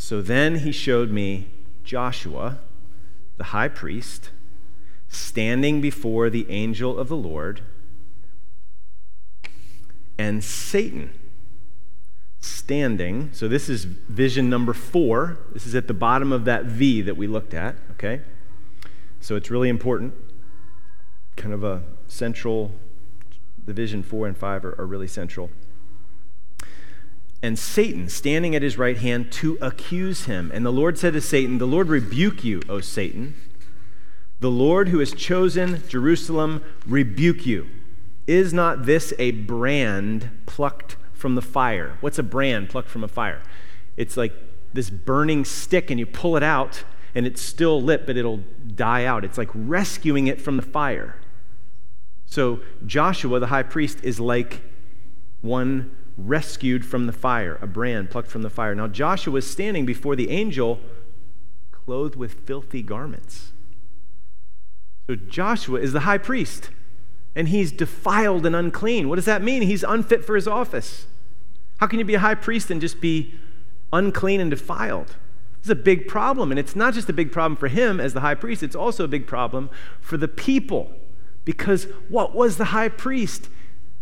[0.00, 1.48] So then he showed me
[1.84, 2.58] Joshua,
[3.36, 4.30] the high priest,
[5.08, 7.60] standing before the angel of the Lord,
[10.18, 11.12] and Satan
[12.40, 13.28] standing.
[13.34, 15.36] So this is vision number four.
[15.52, 18.22] This is at the bottom of that V that we looked at, okay?
[19.20, 20.14] So it's really important.
[21.36, 22.72] Kind of a central,
[23.66, 25.50] the vision four and five are, are really central
[27.42, 30.50] and Satan standing at his right hand to accuse him.
[30.52, 33.34] And the Lord said to Satan, The Lord rebuke you, O Satan.
[34.40, 37.68] The Lord who has chosen Jerusalem rebuke you.
[38.26, 41.96] Is not this a brand plucked from the fire?
[42.00, 43.42] What's a brand plucked from a fire?
[43.96, 44.32] It's like
[44.72, 49.04] this burning stick, and you pull it out, and it's still lit, but it'll die
[49.04, 49.24] out.
[49.24, 51.16] It's like rescuing it from the fire.
[52.26, 54.62] So Joshua, the high priest, is like
[55.40, 55.90] one
[56.26, 58.74] rescued from the fire, a brand plucked from the fire.
[58.74, 60.80] Now Joshua was standing before the angel,
[61.72, 63.52] clothed with filthy garments.
[65.08, 66.70] So Joshua is the high priest,
[67.34, 69.08] and he's defiled and unclean.
[69.08, 69.62] What does that mean?
[69.62, 71.06] He's unfit for his office.
[71.78, 73.34] How can you be a high priest and just be
[73.92, 75.16] unclean and defiled?
[75.58, 78.14] This is a big problem, and it's not just a big problem for him as
[78.14, 79.68] the high priest, it's also a big problem
[80.00, 80.92] for the people.
[81.44, 83.48] Because what was the high priest?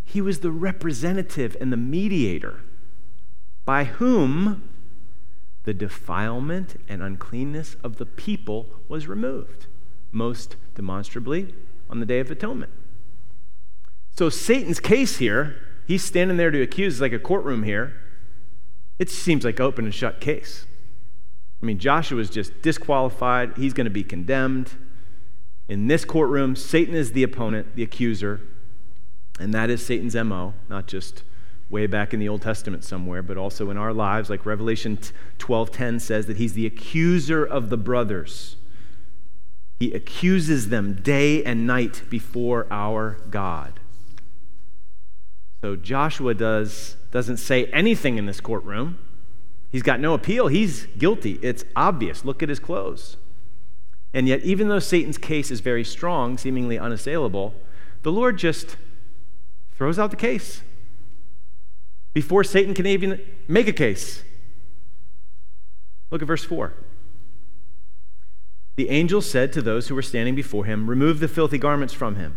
[0.09, 2.61] He was the representative and the mediator
[3.66, 4.66] by whom
[5.64, 9.66] the defilement and uncleanness of the people was removed,
[10.11, 11.55] most demonstrably
[11.90, 12.73] on the Day of Atonement.
[14.16, 17.92] So, Satan's case here, he's standing there to accuse, it's like a courtroom here.
[18.99, 20.64] It seems like open and shut case.
[21.62, 23.59] I mean, Joshua is just disqualified.
[23.59, 24.71] He's going to be condemned.
[25.68, 28.40] In this courtroom, Satan is the opponent, the accuser.
[29.38, 31.22] And that is Satan's MO, not just
[31.70, 34.98] way back in the Old Testament somewhere, but also in our lives, like Revelation
[35.38, 38.57] 12:10 says that he's the accuser of the brothers.
[39.79, 43.81] He accuses them day and night before our God.
[45.61, 48.98] So Joshua does doesn't say anything in this courtroom.
[49.70, 50.48] He's got no appeal.
[50.48, 51.38] He's guilty.
[51.42, 52.24] It's obvious.
[52.24, 53.16] Look at his clothes.
[54.14, 57.55] And yet, even though Satan's case is very strong, seemingly unassailable,
[58.03, 58.77] the Lord just
[59.79, 60.61] throws out the case
[62.12, 64.25] before Satan can even make a case.
[66.11, 66.75] Look at verse 4.
[68.75, 72.17] The angel said to those who were standing before him, Remove the filthy garments from
[72.17, 72.37] him.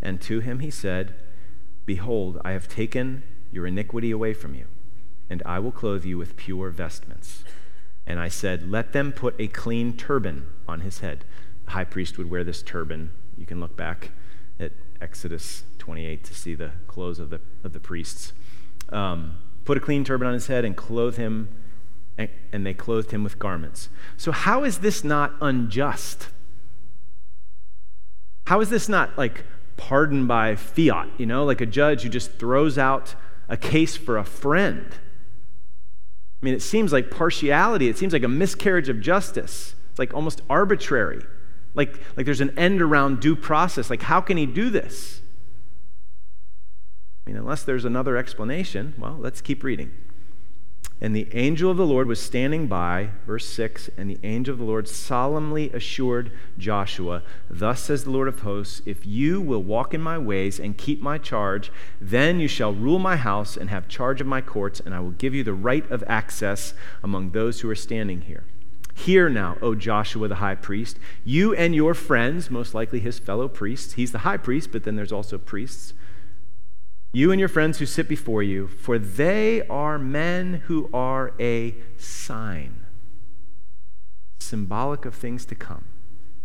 [0.00, 1.14] And to him he said,
[1.84, 4.66] Behold, I have taken your iniquity away from you,
[5.28, 7.44] and I will clothe you with pure vestments.
[8.06, 11.24] And I said, Let them put a clean turban on his head.
[11.66, 13.12] The high priest would wear this turban.
[13.36, 14.12] You can look back
[14.58, 18.32] at Exodus 28 to see the clothes of the, of the priests.
[18.88, 21.54] Um, put a clean turban on his head and clothe him,
[22.16, 23.90] and, and they clothed him with garments.
[24.16, 26.28] So, how is this not unjust?
[28.46, 29.44] How is this not like
[29.76, 33.14] pardoned by fiat, you know, like a judge who just throws out
[33.50, 34.86] a case for a friend?
[34.90, 39.74] I mean, it seems like partiality, it seems like a miscarriage of justice.
[39.90, 41.22] It's like almost arbitrary.
[41.74, 43.90] Like, like there's an end around due process.
[43.90, 45.20] Like, how can he do this?
[47.24, 49.92] I mean, unless there's another explanation, well, let's keep reading.
[51.00, 54.58] And the angel of the Lord was standing by, verse 6, and the angel of
[54.58, 59.92] the Lord solemnly assured Joshua, Thus says the Lord of hosts, if you will walk
[59.92, 63.88] in my ways and keep my charge, then you shall rule my house and have
[63.88, 67.60] charge of my courts, and I will give you the right of access among those
[67.60, 68.44] who are standing here.
[68.94, 73.48] Hear now, O Joshua the high priest, you and your friends, most likely his fellow
[73.48, 73.94] priests.
[73.94, 75.92] He's the high priest, but then there's also priests
[77.14, 81.76] you and your friends who sit before you, for they are men who are a
[81.96, 82.84] sign,
[84.40, 85.84] symbolic of things to come.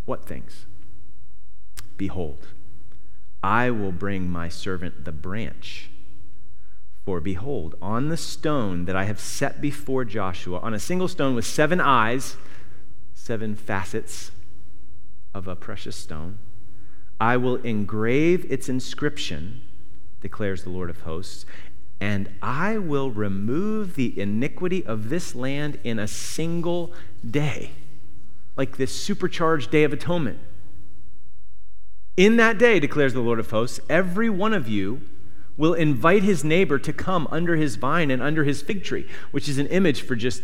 [0.06, 0.68] What things?
[1.98, 2.50] Behold,
[3.42, 5.90] I will bring my servant the branch.
[7.04, 11.34] For behold, on the stone that I have set before Joshua, on a single stone
[11.34, 12.38] with seven eyes,
[13.16, 14.30] seven facets
[15.34, 16.38] of a precious stone,
[17.20, 19.62] I will engrave its inscription
[20.22, 21.46] declares the Lord of hosts,
[22.02, 26.94] and I will remove the iniquity of this land in a single
[27.30, 27.72] day,
[28.56, 30.40] like this supercharged day of atonement.
[32.16, 35.02] In that day, declares the Lord of hosts, every one of you
[35.56, 39.50] will invite his neighbor to come under his vine and under his fig tree, which
[39.50, 40.44] is an image for just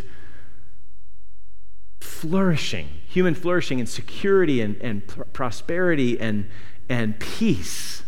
[2.01, 6.49] flourishing, human flourishing and security and, and pr- prosperity and,
[6.89, 8.03] and peace.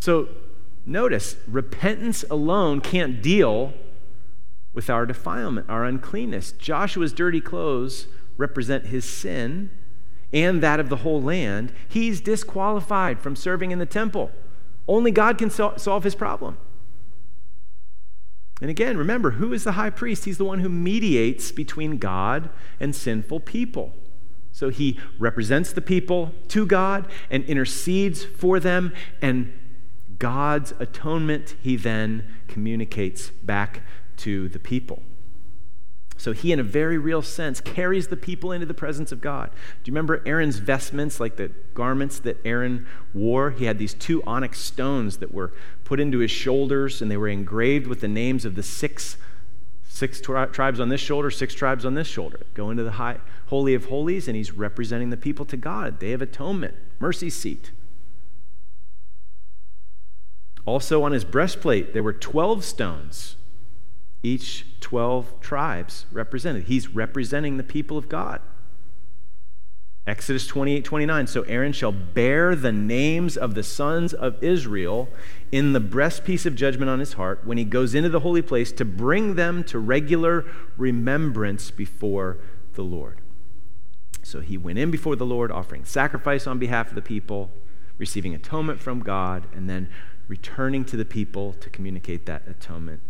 [0.00, 0.28] So
[0.86, 3.72] notice, repentance alone can't deal
[4.72, 6.52] with our defilement, our uncleanness.
[6.52, 8.06] Joshua's dirty clothes
[8.36, 9.70] represent his sin
[10.32, 11.72] and that of the whole land.
[11.88, 14.30] He's disqualified from serving in the temple.
[14.86, 16.58] Only God can sol- solve his problem.
[18.60, 20.24] And again, remember, who is the high priest?
[20.24, 23.94] He's the one who mediates between God and sinful people.
[24.50, 29.52] So he represents the people to God and intercedes for them and
[30.18, 33.82] God's atonement, he then communicates back
[34.18, 35.02] to the people.
[36.18, 39.50] So he, in a very real sense, carries the people into the presence of God.
[39.50, 43.52] Do you remember Aaron's vestments, like the garments that Aaron wore?
[43.52, 45.52] He had these two onyx stones that were
[45.84, 49.16] put into his shoulders, and they were engraved with the names of the six,
[49.88, 52.40] six tri- tribes on this shoulder, six tribes on this shoulder.
[52.52, 56.12] Go into the high, Holy of Holies, and he's representing the people to God, Day
[56.12, 57.70] of Atonement, mercy seat.
[60.68, 63.36] Also, on his breastplate, there were 12 stones,
[64.22, 66.64] each 12 tribes represented.
[66.64, 68.42] He's representing the people of God.
[70.06, 71.26] Exodus 28 29.
[71.26, 75.08] So Aaron shall bear the names of the sons of Israel
[75.50, 78.70] in the breastpiece of judgment on his heart when he goes into the holy place
[78.72, 80.44] to bring them to regular
[80.76, 82.36] remembrance before
[82.74, 83.22] the Lord.
[84.22, 87.50] So he went in before the Lord, offering sacrifice on behalf of the people,
[87.96, 89.88] receiving atonement from God, and then
[90.28, 93.00] returning to the people to communicate that atonement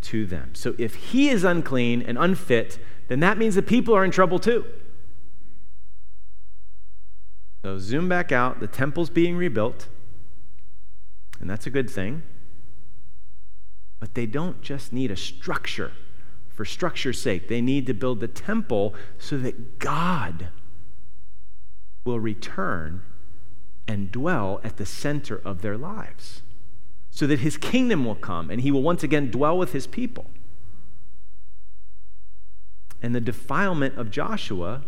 [0.00, 0.50] to them.
[0.54, 4.38] So if he is unclean and unfit, then that means the people are in trouble
[4.38, 4.64] too.
[7.64, 9.88] So zoom back out, the temple's being rebuilt,
[11.40, 12.22] and that's a good thing.
[14.00, 15.92] But they don't just need a structure
[16.48, 17.48] for structure's sake.
[17.48, 20.48] They need to build the temple so that God
[22.04, 23.02] will return
[23.86, 26.42] and dwell at the center of their lives
[27.14, 30.30] so that his kingdom will come and he will once again dwell with his people.
[33.02, 34.82] And the defilement of Joshua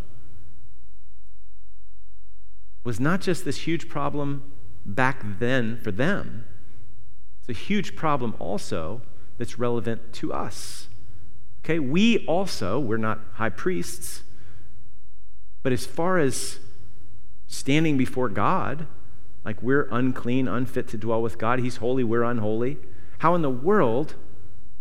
[2.82, 4.42] was not just this huge problem
[4.87, 6.46] back then for them,
[7.40, 9.02] it's a huge problem also
[9.37, 10.88] that's relevant to us.
[11.62, 14.22] Okay, we also, we're not high priests,
[15.62, 16.58] but as far as
[17.46, 18.87] standing before God,
[19.44, 21.61] like we're unclean, unfit to dwell with God.
[21.61, 22.78] He's holy, we're unholy.
[23.18, 24.14] How in the world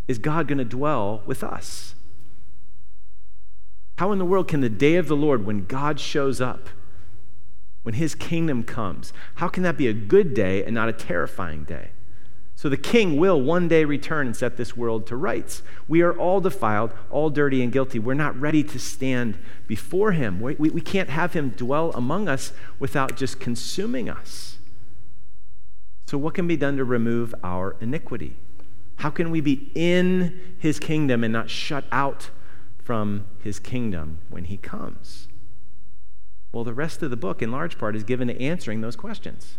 [0.08, 1.96] is God going to dwell with us?
[3.98, 6.70] How in the world can the day of the Lord, when God shows up,
[7.84, 11.64] when his kingdom comes, how can that be a good day and not a terrifying
[11.64, 11.92] day?
[12.64, 15.64] So the king will one day return and set this world to rights.
[15.86, 18.00] We are all defiled, all dirty and guilty.
[18.00, 19.38] We're not ready to stand
[19.68, 20.40] before him.
[20.40, 24.60] We, we, we can't have him dwell among us without just consuming us.
[26.08, 28.38] So, what can be done to remove our iniquity?
[29.00, 32.30] How can we be in his kingdom and not shut out
[32.82, 35.28] from his kingdom when he comes?
[36.54, 39.58] Well, the rest of the book, in large part, is given to answering those questions.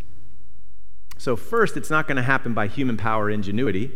[1.16, 3.92] So, first, it's not going to happen by human power ingenuity.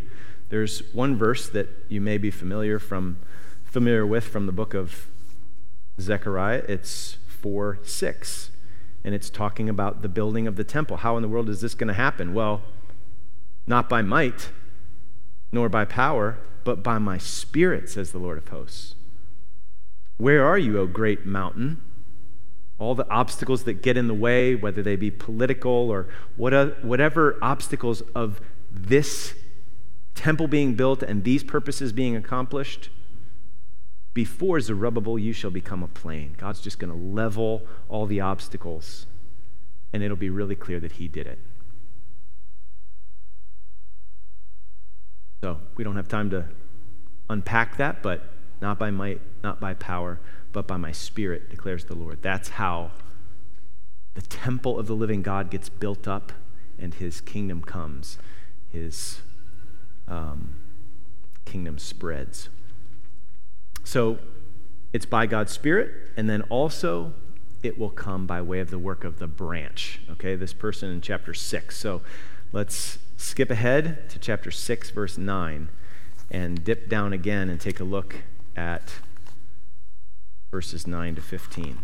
[0.49, 3.17] There's one verse that you may be familiar from
[3.63, 5.07] familiar with from the book of
[5.99, 6.63] Zechariah.
[6.67, 8.51] It's 4 6
[9.03, 10.97] and it's talking about the building of the temple.
[10.97, 12.33] How in the world is this going to happen?
[12.33, 12.61] Well,
[13.65, 14.49] not by might,
[15.51, 18.95] nor by power, but by my Spirit, says the Lord of hosts.
[20.17, 21.81] Where are you, O great mountain?
[22.79, 26.07] All the obstacles that get in the way, whether they be political or
[26.37, 28.39] whatever obstacles of
[28.71, 29.35] this
[30.15, 32.89] temple being built and these purposes being accomplished,
[34.13, 36.35] before Zerubbabel, you shall become a plain.
[36.37, 39.05] God's just going to level all the obstacles,
[39.93, 41.39] and it'll be really clear that He did it.
[45.43, 46.45] So we don't have time to
[47.29, 48.25] unpack that, but
[48.61, 50.19] not by might, not by power,
[50.51, 52.21] but by my spirit, declares the Lord.
[52.21, 52.91] That's how
[54.15, 56.31] the temple of the living God gets built up
[56.77, 58.17] and his kingdom comes,
[58.71, 59.21] his
[60.07, 60.55] um,
[61.45, 62.49] kingdom spreads.
[63.83, 64.19] So
[64.93, 67.13] it's by God's Spirit, and then also
[67.61, 70.01] it will come by way of the work of the branch.
[70.11, 71.77] Okay, this person in chapter 6.
[71.77, 72.01] So
[72.51, 75.69] let's skip ahead to chapter 6, verse 9,
[76.31, 78.17] and dip down again and take a look
[78.59, 78.95] at
[80.51, 81.77] verses 9 to 15.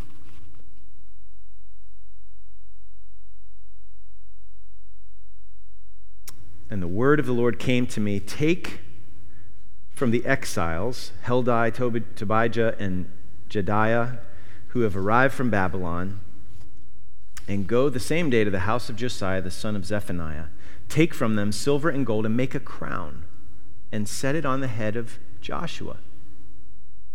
[6.69, 8.81] And the word of the Lord came to me Take
[9.93, 13.09] from the exiles, Heldai, Tobijah, and
[13.49, 14.19] Jedaiah,
[14.69, 16.19] who have arrived from Babylon,
[17.47, 20.47] and go the same day to the house of Josiah, the son of Zephaniah.
[20.89, 23.23] Take from them silver and gold, and make a crown,
[23.93, 25.99] and set it on the head of Joshua,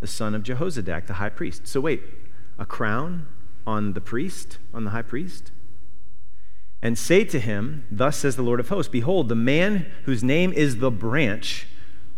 [0.01, 1.67] the son of Jehozadak, the high priest.
[1.67, 2.03] So, wait,
[2.59, 3.27] a crown
[3.65, 5.51] on the priest, on the high priest?
[6.81, 10.51] And say to him, Thus says the Lord of hosts, Behold, the man whose name
[10.51, 11.67] is the branch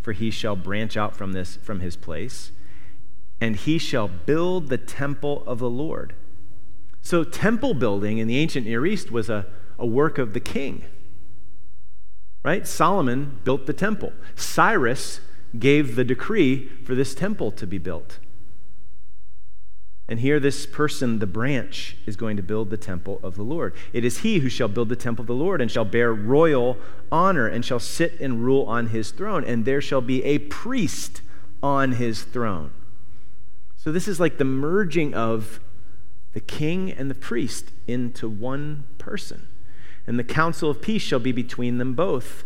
[0.04, 2.52] for he shall branch out from this from his place
[3.40, 6.14] and he shall build the temple of the lord
[7.02, 9.48] so temple building in the ancient near east was a,
[9.80, 10.84] a work of the king
[12.44, 15.22] right solomon built the temple cyrus
[15.58, 18.20] gave the decree for this temple to be built
[20.10, 23.74] and here, this person, the branch, is going to build the temple of the Lord.
[23.93, 26.78] It is he who shall build the temple of the Lord and shall bear royal
[27.12, 31.22] honor and shall sit and rule on his throne, and there shall be a priest
[31.62, 32.72] on his throne.
[33.78, 35.62] So, this is like the merging of
[36.34, 39.47] the king and the priest into one person.
[40.06, 42.43] And the counsel of peace shall be between them both.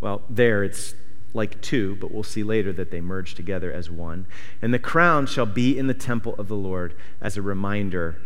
[0.00, 0.94] Well, there it's
[1.34, 4.26] like two, but we'll see later that they merge together as one.
[4.62, 8.20] And the crown shall be in the temple of the Lord as a reminder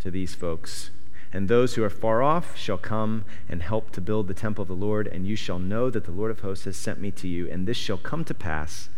[0.00, 0.90] to these folks.
[1.32, 4.68] And those who are far off shall come and help to build the temple of
[4.68, 7.28] the Lord, and you shall know that the Lord of hosts has sent me to
[7.28, 7.50] you.
[7.50, 8.88] And this shall come to pass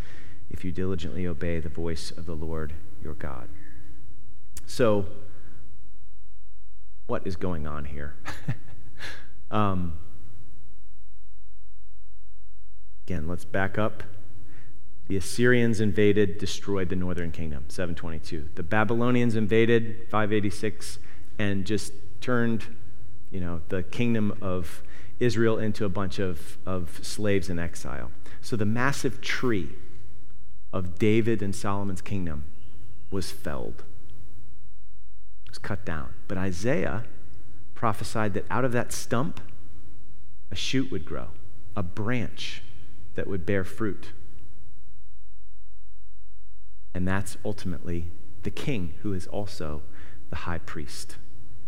[0.49, 3.49] if you diligently obey the voice of the Lord your God.
[4.67, 5.07] So,
[7.07, 8.15] what is going on here?
[9.51, 9.95] um,
[13.11, 14.05] Again, let's back up.
[15.09, 18.51] The Assyrians invaded, destroyed the northern kingdom, 722.
[18.55, 21.01] The Babylonians invaded, 586,
[21.37, 22.67] and just turned,
[23.33, 24.85] you know, the kingdom of
[25.19, 28.13] Israel into a bunch of, of slaves in exile.
[28.43, 29.71] So the massive tree
[30.73, 32.45] of David and Solomon's kingdom
[33.11, 33.83] was felled,
[35.47, 36.15] it was cut down.
[36.29, 37.07] But Isaiah
[37.75, 39.41] prophesied that out of that stump,
[40.53, 41.31] a shoot would grow,
[41.75, 42.63] a branch
[43.21, 44.13] that would bear fruit.
[46.95, 48.07] And that's ultimately
[48.45, 49.83] the king, who is also
[50.31, 51.17] the high priest.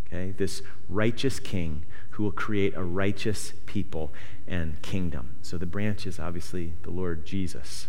[0.07, 0.31] Okay?
[0.31, 4.15] This righteous king who will create a righteous people
[4.49, 5.35] and kingdom.
[5.43, 7.89] So the branch is obviously the Lord Jesus.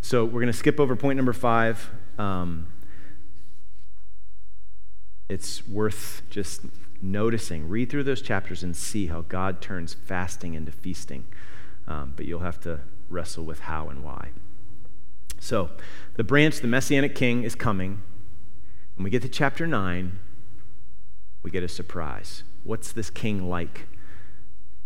[0.00, 1.90] So we're going to skip over point number five.
[2.18, 2.68] Um,
[5.28, 6.62] it's worth just
[7.02, 7.68] noticing.
[7.68, 11.24] Read through those chapters and see how God turns fasting into feasting
[11.86, 14.30] um, but you'll have to wrestle with how and why.
[15.38, 15.70] So,
[16.14, 18.02] the branch, the Messianic king, is coming.
[18.96, 20.18] When we get to chapter 9,
[21.42, 22.42] we get a surprise.
[22.64, 23.86] What's this king like?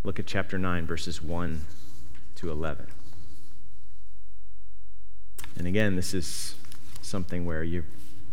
[0.02, 1.62] Look at chapter 9, verses 1
[2.36, 2.86] to 11.
[5.56, 6.56] And again, this is
[7.02, 7.84] something where you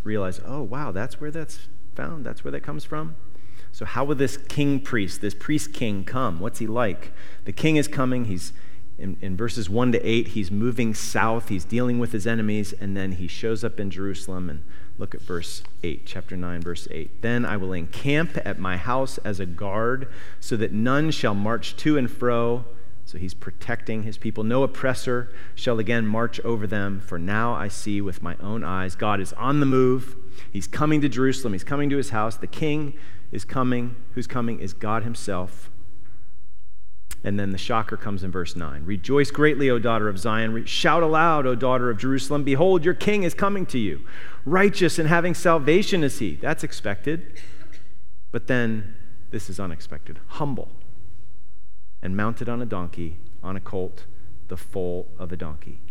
[0.03, 2.25] realize, oh, wow, that's where that's found.
[2.25, 3.15] That's where that comes from.
[3.77, 6.39] So, how will this king priest, this priest king, come?
[6.39, 7.13] What's he like?
[7.45, 8.25] The king is coming.
[8.25, 8.51] He's
[8.97, 11.49] in, in, verses 1 to 8, he's moving south.
[11.49, 14.49] He's dealing with his enemies, and then he shows up in Jerusalem.
[14.49, 14.63] And
[14.97, 17.21] look at verse 8, chapter 9, verse 8.
[17.21, 21.75] Then I will encamp at my house as a guard, so that none shall march
[21.75, 22.65] to and fro.
[23.05, 24.43] So he's protecting his people.
[24.43, 28.95] No oppressor shall again march over them, for now I see with my own eyes
[28.95, 30.15] God is on the move.
[30.51, 32.37] He's coming to Jerusalem, he's coming to his house.
[32.37, 32.95] The king
[33.31, 33.95] is coming.
[34.13, 35.69] Who's coming is God Himself.
[37.23, 38.85] And then the shocker comes in verse 9.
[38.85, 40.65] Rejoice greatly, O daughter of Zion.
[40.65, 42.43] Shout aloud, O daughter of Jerusalem.
[42.43, 44.01] Behold, your king is coming to you.
[44.45, 46.35] Righteous and having salvation is he.
[46.35, 47.41] That's expected.
[48.31, 48.95] But then
[49.31, 50.19] this is unexpected.
[50.27, 50.69] Humble
[52.01, 54.05] and mounted on a donkey, on a colt,
[54.47, 55.81] the foal of a donkey.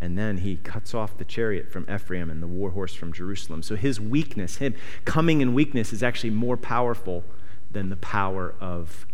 [0.00, 3.62] And then he cuts off the chariot from Ephraim and the war horse from Jerusalem.
[3.62, 4.74] So his weakness, him
[5.04, 7.24] coming in weakness, is actually more powerful
[7.70, 9.06] than the power of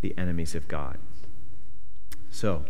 [0.00, 0.98] the enemies of God.
[2.30, 2.64] So,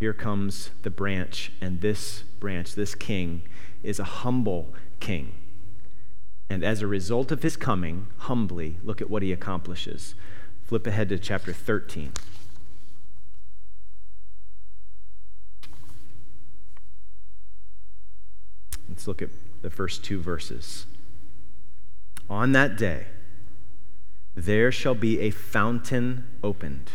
[0.00, 3.42] here comes the branch, and this branch, this king,
[3.82, 5.32] is a humble king.
[6.48, 10.14] And as a result of his coming, humbly, look at what he accomplishes.
[10.64, 12.12] Flip ahead to chapter 13.
[19.00, 19.30] Let's look at
[19.62, 20.84] the first two verses.
[22.28, 23.06] On that day,
[24.36, 26.90] there shall be a fountain opened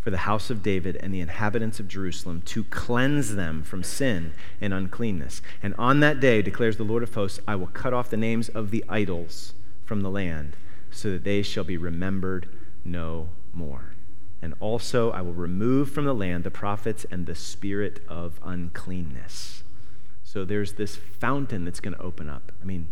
[0.00, 4.32] for the house of David and the inhabitants of Jerusalem to cleanse them from sin
[4.62, 5.42] and uncleanness.
[5.62, 8.48] And on that day, declares the Lord of hosts, I will cut off the names
[8.48, 9.52] of the idols
[9.84, 10.56] from the land,
[10.90, 12.48] so that they shall be remembered
[12.82, 13.92] no more.
[14.40, 19.64] And also, I will remove from the land the prophets and the spirit of uncleanness.
[20.36, 22.52] So there's this fountain that's going to open up.
[22.60, 22.88] I mean,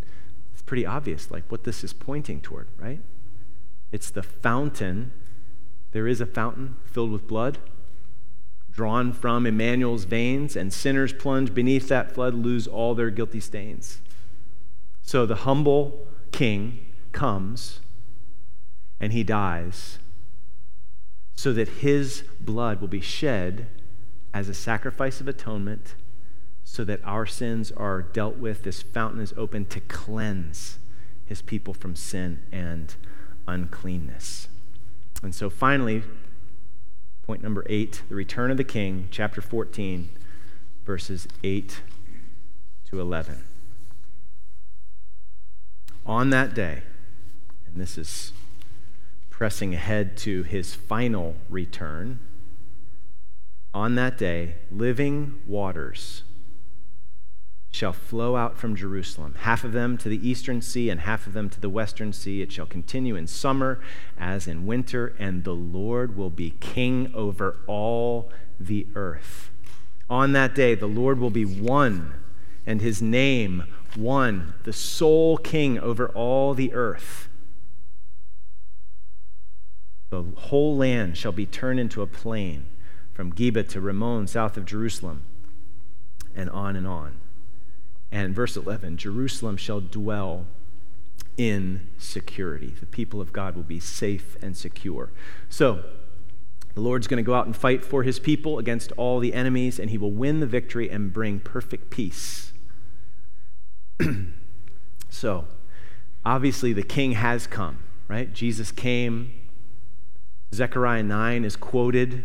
[0.55, 3.03] it's pretty obvious, like what this is pointing toward, right?
[3.93, 5.13] It's the fountain.
[5.93, 7.59] There is a fountain filled with blood
[8.73, 14.01] drawn from Emmanuel's veins, and sinners plunge beneath that flood lose all their guilty stains.
[15.03, 17.81] So the humble king comes
[18.99, 19.99] and he dies
[21.35, 23.67] so that his blood will be shed
[24.33, 25.95] as a sacrifice of atonement
[26.65, 28.65] so that our sins are dealt with.
[28.65, 30.79] This fountain is open to cleanse
[31.27, 32.95] his people from sin and
[33.47, 34.49] uncleanness.
[35.23, 36.03] And so finally,
[37.23, 40.09] point number eight the return of the king, chapter 14,
[40.85, 41.81] verses 8
[42.91, 43.45] to 11.
[46.07, 46.83] On that day,
[47.67, 48.33] and this is
[49.31, 52.21] pressing ahead to his final return,
[53.73, 56.23] on that day, living waters
[57.75, 61.33] shall flow out from Jerusalem, half of them to the eastern sea and half of
[61.33, 62.41] them to the western sea.
[62.41, 63.81] It shall continue in summer
[64.17, 69.51] as in winter, and the Lord will be king over all the earth.
[70.09, 72.15] On that day, the Lord will be one,
[72.65, 73.65] and his name
[73.97, 77.29] one, the sole king over all the earth.
[80.11, 82.67] The whole land shall be turned into a plain
[83.13, 85.25] from Geba to Rimmon, south of Jerusalem,
[86.37, 87.17] and on and on.
[88.15, 90.47] And verse 11 Jerusalem shall dwell
[91.37, 92.73] in security.
[92.79, 95.11] The people of God will be safe and secure.
[95.49, 95.85] So,
[96.75, 99.81] the Lord's going to go out and fight for his people against all the enemies,
[99.81, 102.53] and he will win the victory and bring perfect peace.
[105.11, 105.47] so,
[106.25, 108.33] obviously, the king has come, right?
[108.33, 109.33] Jesus came.
[110.55, 112.23] Zechariah 9 is quoted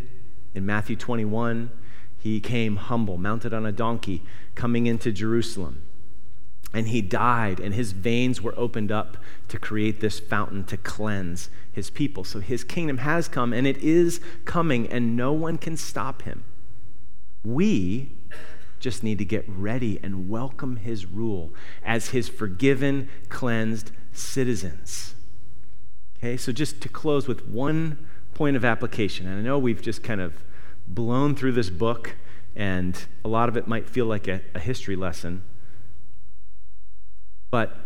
[0.54, 1.72] in Matthew 21.
[2.20, 5.82] He came humble, mounted on a donkey, coming into Jerusalem.
[6.74, 9.18] And he died, and his veins were opened up
[9.48, 12.24] to create this fountain to cleanse his people.
[12.24, 16.44] So his kingdom has come, and it is coming, and no one can stop him.
[17.44, 18.12] We
[18.80, 21.54] just need to get ready and welcome his rule
[21.84, 25.16] as his forgiven, cleansed citizens.
[26.18, 27.98] Okay, so just to close with one
[28.34, 30.44] point of application, and I know we've just kind of
[30.90, 32.16] blown through this book,
[32.56, 35.44] and a lot of it might feel like a, a history lesson.
[37.52, 37.78] But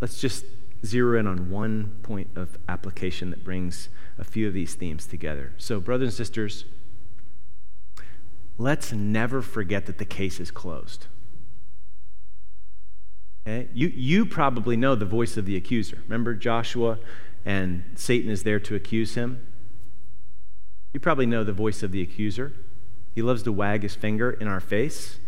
[0.00, 0.44] let's just
[0.84, 3.88] zero in on one point of application that brings
[4.18, 5.52] a few of these themes together.
[5.58, 6.64] So, brothers and sisters,
[8.58, 11.06] let's never forget that the case is closed.
[13.46, 13.68] Okay?
[13.72, 15.98] You, you probably know the voice of the accuser.
[16.04, 16.98] Remember Joshua
[17.44, 19.46] and Satan is there to accuse him?
[20.92, 22.52] You probably know the voice of the accuser.
[23.14, 25.18] He loves to wag his finger in our face.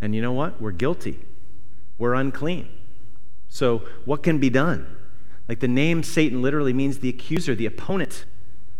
[0.00, 0.60] And you know what?
[0.60, 1.20] We're guilty.
[1.98, 2.68] We're unclean.
[3.48, 4.86] So, what can be done?
[5.48, 8.24] Like the name Satan literally means the accuser, the opponent.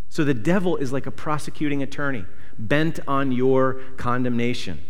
[0.08, 2.24] So, the devil is like a prosecuting attorney
[2.58, 4.80] bent on your condemnation.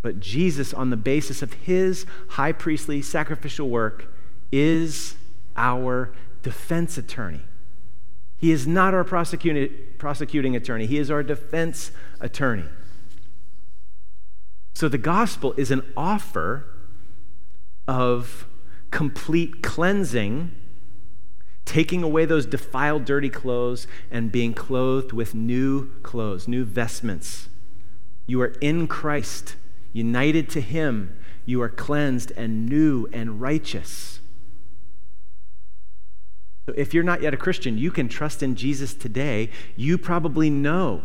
[0.00, 4.12] But Jesus, on the basis of his high priestly sacrificial work,
[4.52, 5.16] is
[5.56, 7.42] our defense attorney.
[8.36, 11.90] He is not our prosecuting attorney, he is our defense
[12.20, 12.66] attorney.
[14.74, 16.64] So the gospel is an offer
[17.88, 18.46] of
[18.92, 20.52] complete cleansing,
[21.64, 27.48] taking away those defiled, dirty clothes, and being clothed with new clothes, new vestments.
[28.28, 29.56] You are in Christ,
[29.92, 31.18] united to Him.
[31.44, 34.20] You are cleansed and new and righteous.
[36.68, 39.48] So if you're not yet a Christian, you can trust in Jesus today.
[39.74, 41.00] You probably know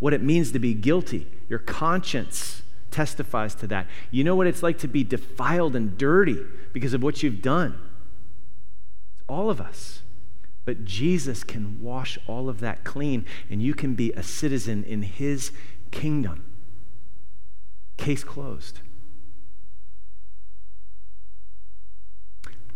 [0.00, 1.26] what it means to be guilty.
[1.48, 3.86] Your conscience testifies to that.
[4.10, 6.36] You know what it's like to be defiled and dirty
[6.74, 7.80] because of what you've done.
[9.14, 10.02] It's all of us.
[10.66, 15.00] But Jesus can wash all of that clean, and you can be a citizen in
[15.00, 15.52] his
[15.90, 16.44] kingdom.
[17.96, 18.80] Case closed.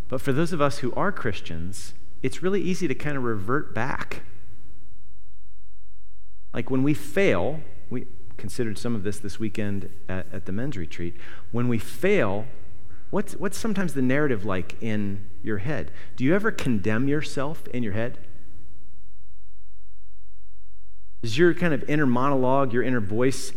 [0.09, 1.93] But for those of us who are Christians,
[2.23, 4.23] it's really easy to kind of revert back.
[6.55, 7.61] Like when we fail,
[7.91, 8.07] we
[8.37, 11.17] considered some of this this weekend at, at the men's retreat.
[11.51, 12.47] When we fail,
[13.11, 15.91] what's, what's sometimes the narrative like in your head?
[16.17, 18.19] Do you ever condemn yourself in your head?
[21.23, 23.53] Does your kind of inner monologue, your inner voice,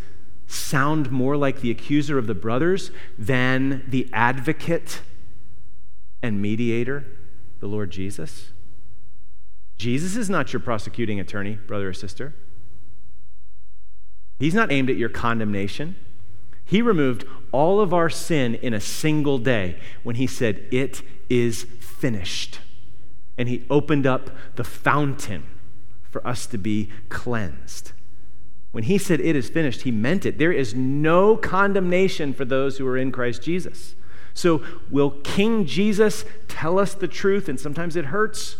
[0.46, 5.00] sound more like the accuser of the brothers than the advocate
[6.22, 7.04] and mediator,
[7.58, 8.52] the Lord Jesus?
[9.76, 12.34] Jesus is not your prosecuting attorney, brother or sister.
[14.38, 15.96] He's not aimed at your condemnation.
[16.64, 21.64] He removed all of our sin in a single day when he said, It is
[21.80, 22.60] finished.
[23.38, 25.44] And he opened up the fountain
[26.02, 27.92] for us to be cleansed.
[28.72, 30.38] When he said, It is finished, he meant it.
[30.38, 33.94] There is no condemnation for those who are in Christ Jesus.
[34.34, 37.48] So, will King Jesus tell us the truth?
[37.48, 38.56] And sometimes it hurts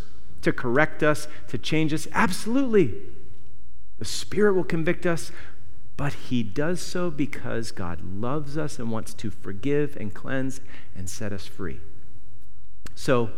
[0.47, 2.07] to correct us, to change us?
[2.13, 2.95] Absolutely.
[3.99, 5.33] The Spirit will convict us,
[5.97, 10.61] but He does so because God loves us and wants to forgive and cleanse
[10.97, 11.81] and set us free.
[12.95, 13.31] So,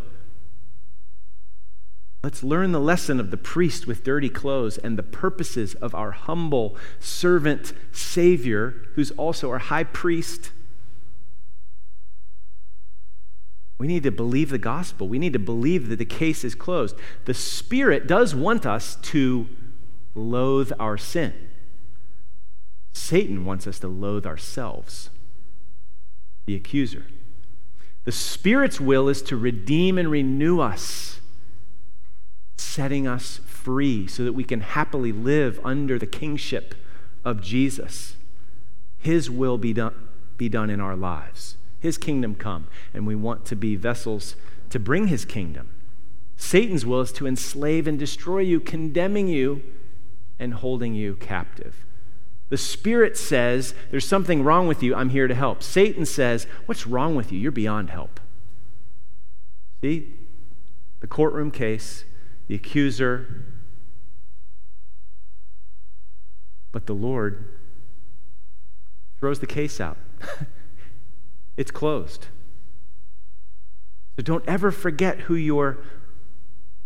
[2.21, 6.11] Let's learn the lesson of the priest with dirty clothes and the purposes of our
[6.11, 10.51] humble servant Savior, who's also our high priest
[13.79, 15.07] We need to believe the gospel.
[15.07, 16.97] We need to believe that the case is closed.
[17.25, 19.47] The Spirit does want us to
[20.13, 21.33] loathe our sin.
[22.91, 25.09] Satan wants us to loathe ourselves,
[26.45, 27.05] the accuser.
[28.03, 31.21] The Spirit's will is to redeem and renew us,
[32.57, 36.75] setting us free so that we can happily live under the kingship
[37.23, 38.15] of Jesus.
[38.97, 39.93] His will be done,
[40.37, 41.55] be done in our lives.
[41.79, 44.35] His kingdom come, and we want to be vessels
[44.69, 45.69] to bring his kingdom.
[46.35, 49.61] Satan's will is to enslave and destroy you, condemning you
[50.39, 51.85] and holding you captive.
[52.49, 54.95] The Spirit says, There's something wrong with you.
[54.95, 55.61] I'm here to help.
[55.61, 57.39] Satan says, What's wrong with you?
[57.39, 58.19] You're beyond help.
[59.81, 60.13] See?
[60.99, 62.05] The courtroom case,
[62.47, 63.45] the accuser.
[66.71, 67.45] But the Lord
[69.19, 69.97] throws the case out.
[71.59, 72.27] it's closed.
[74.15, 75.77] So don't ever forget who your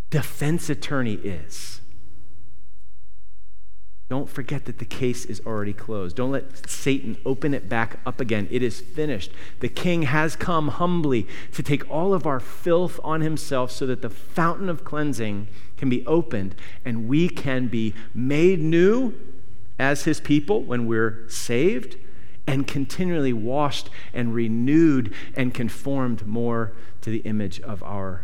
[0.09, 1.79] defense attorney is.
[4.09, 6.15] Don't forget that the case is already closed.
[6.15, 8.47] Don't let Satan open it back up again.
[8.49, 9.31] It is finished.
[9.59, 14.01] The king has come humbly to take all of our filth on himself so that
[14.01, 19.13] the fountain of cleansing can be opened and we can be made new
[19.77, 21.97] as his people when we're saved
[22.45, 28.23] and continually washed and renewed and conformed more to the image of our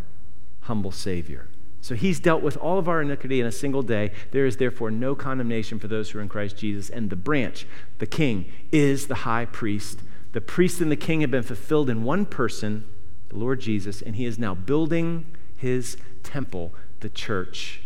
[0.62, 1.48] humble Savior.
[1.82, 4.12] So he's dealt with all of our iniquity in a single day.
[4.32, 6.90] There is therefore no condemnation for those who are in Christ Jesus.
[6.90, 7.66] And the branch,
[8.00, 10.00] the king, is the high priest.
[10.34, 12.86] The priest and the king have been fulfilled in one person,
[13.30, 17.82] the Lord Jesus, and he is now building his temple, the church.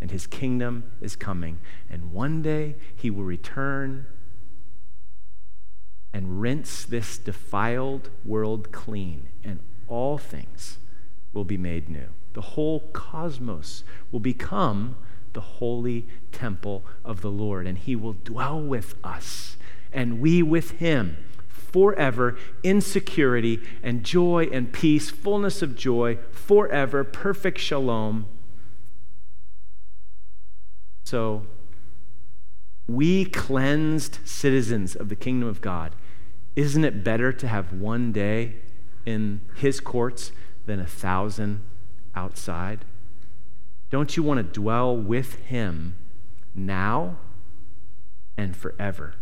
[0.00, 1.58] And his kingdom is coming.
[1.90, 4.06] And one day he will return
[6.16, 10.78] and rinse this defiled world clean, and all things
[11.34, 12.06] will be made new.
[12.32, 14.96] The whole cosmos will become
[15.34, 19.58] the holy temple of the Lord, and He will dwell with us,
[19.92, 27.04] and we with Him forever in security and joy and peace, fullness of joy forever,
[27.04, 28.24] perfect shalom.
[31.04, 31.44] So,
[32.88, 35.94] we cleansed citizens of the kingdom of God
[36.56, 38.54] isn't it better to have one day
[39.04, 40.32] in his courts
[40.64, 41.62] than a thousand
[42.14, 42.84] outside?
[43.90, 45.94] Don't you want to dwell with him
[46.54, 47.18] now
[48.36, 49.14] and forever?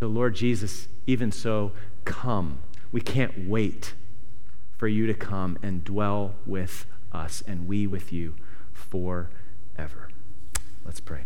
[0.00, 1.72] So, Lord Jesus, even so,
[2.04, 2.60] come.
[2.90, 3.94] We can't wait
[4.76, 8.34] for you to come and dwell with us and we with you
[8.72, 10.08] forever.
[10.84, 11.24] Let's pray.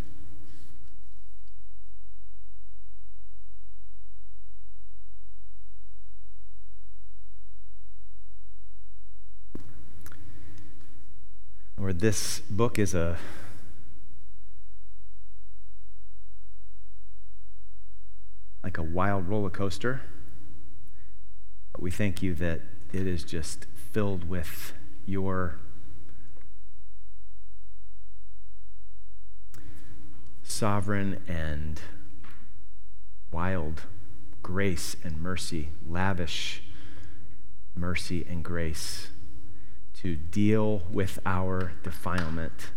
[12.01, 13.15] This book is a
[18.63, 20.01] like a wild roller coaster.
[21.71, 24.73] But we thank you that it is just filled with
[25.05, 25.59] your
[30.41, 31.79] sovereign and
[33.31, 33.83] wild
[34.41, 36.63] grace and mercy, lavish
[37.75, 39.09] mercy and grace
[40.01, 42.71] to deal with our defilement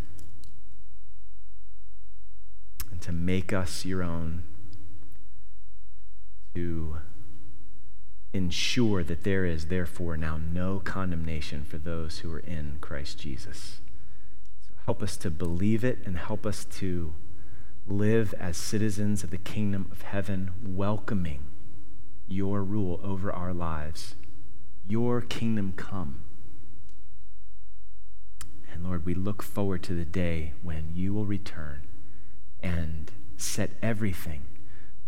[2.90, 4.42] and to make us your own,
[6.54, 6.98] to
[8.34, 13.80] ensure that there is therefore now no condemnation for those who are in Christ Jesus.
[14.68, 17.14] So help us to believe it and help us to
[17.86, 21.46] live as citizens of the kingdom of heaven, welcoming
[22.28, 24.14] your rule over our lives.
[24.86, 26.23] Your kingdom come.
[28.74, 31.82] And Lord, we look forward to the day when you will return
[32.60, 34.42] and set everything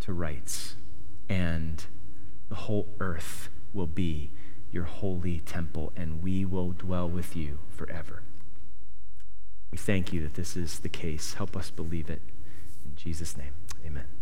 [0.01, 0.77] to rights,
[1.29, 1.85] and
[2.49, 4.31] the whole earth will be
[4.71, 8.23] your holy temple, and we will dwell with you forever.
[9.73, 11.35] We thank you that this is the case.
[11.35, 12.23] Help us believe it.
[12.85, 13.53] In Jesus' name,
[13.85, 14.17] amen.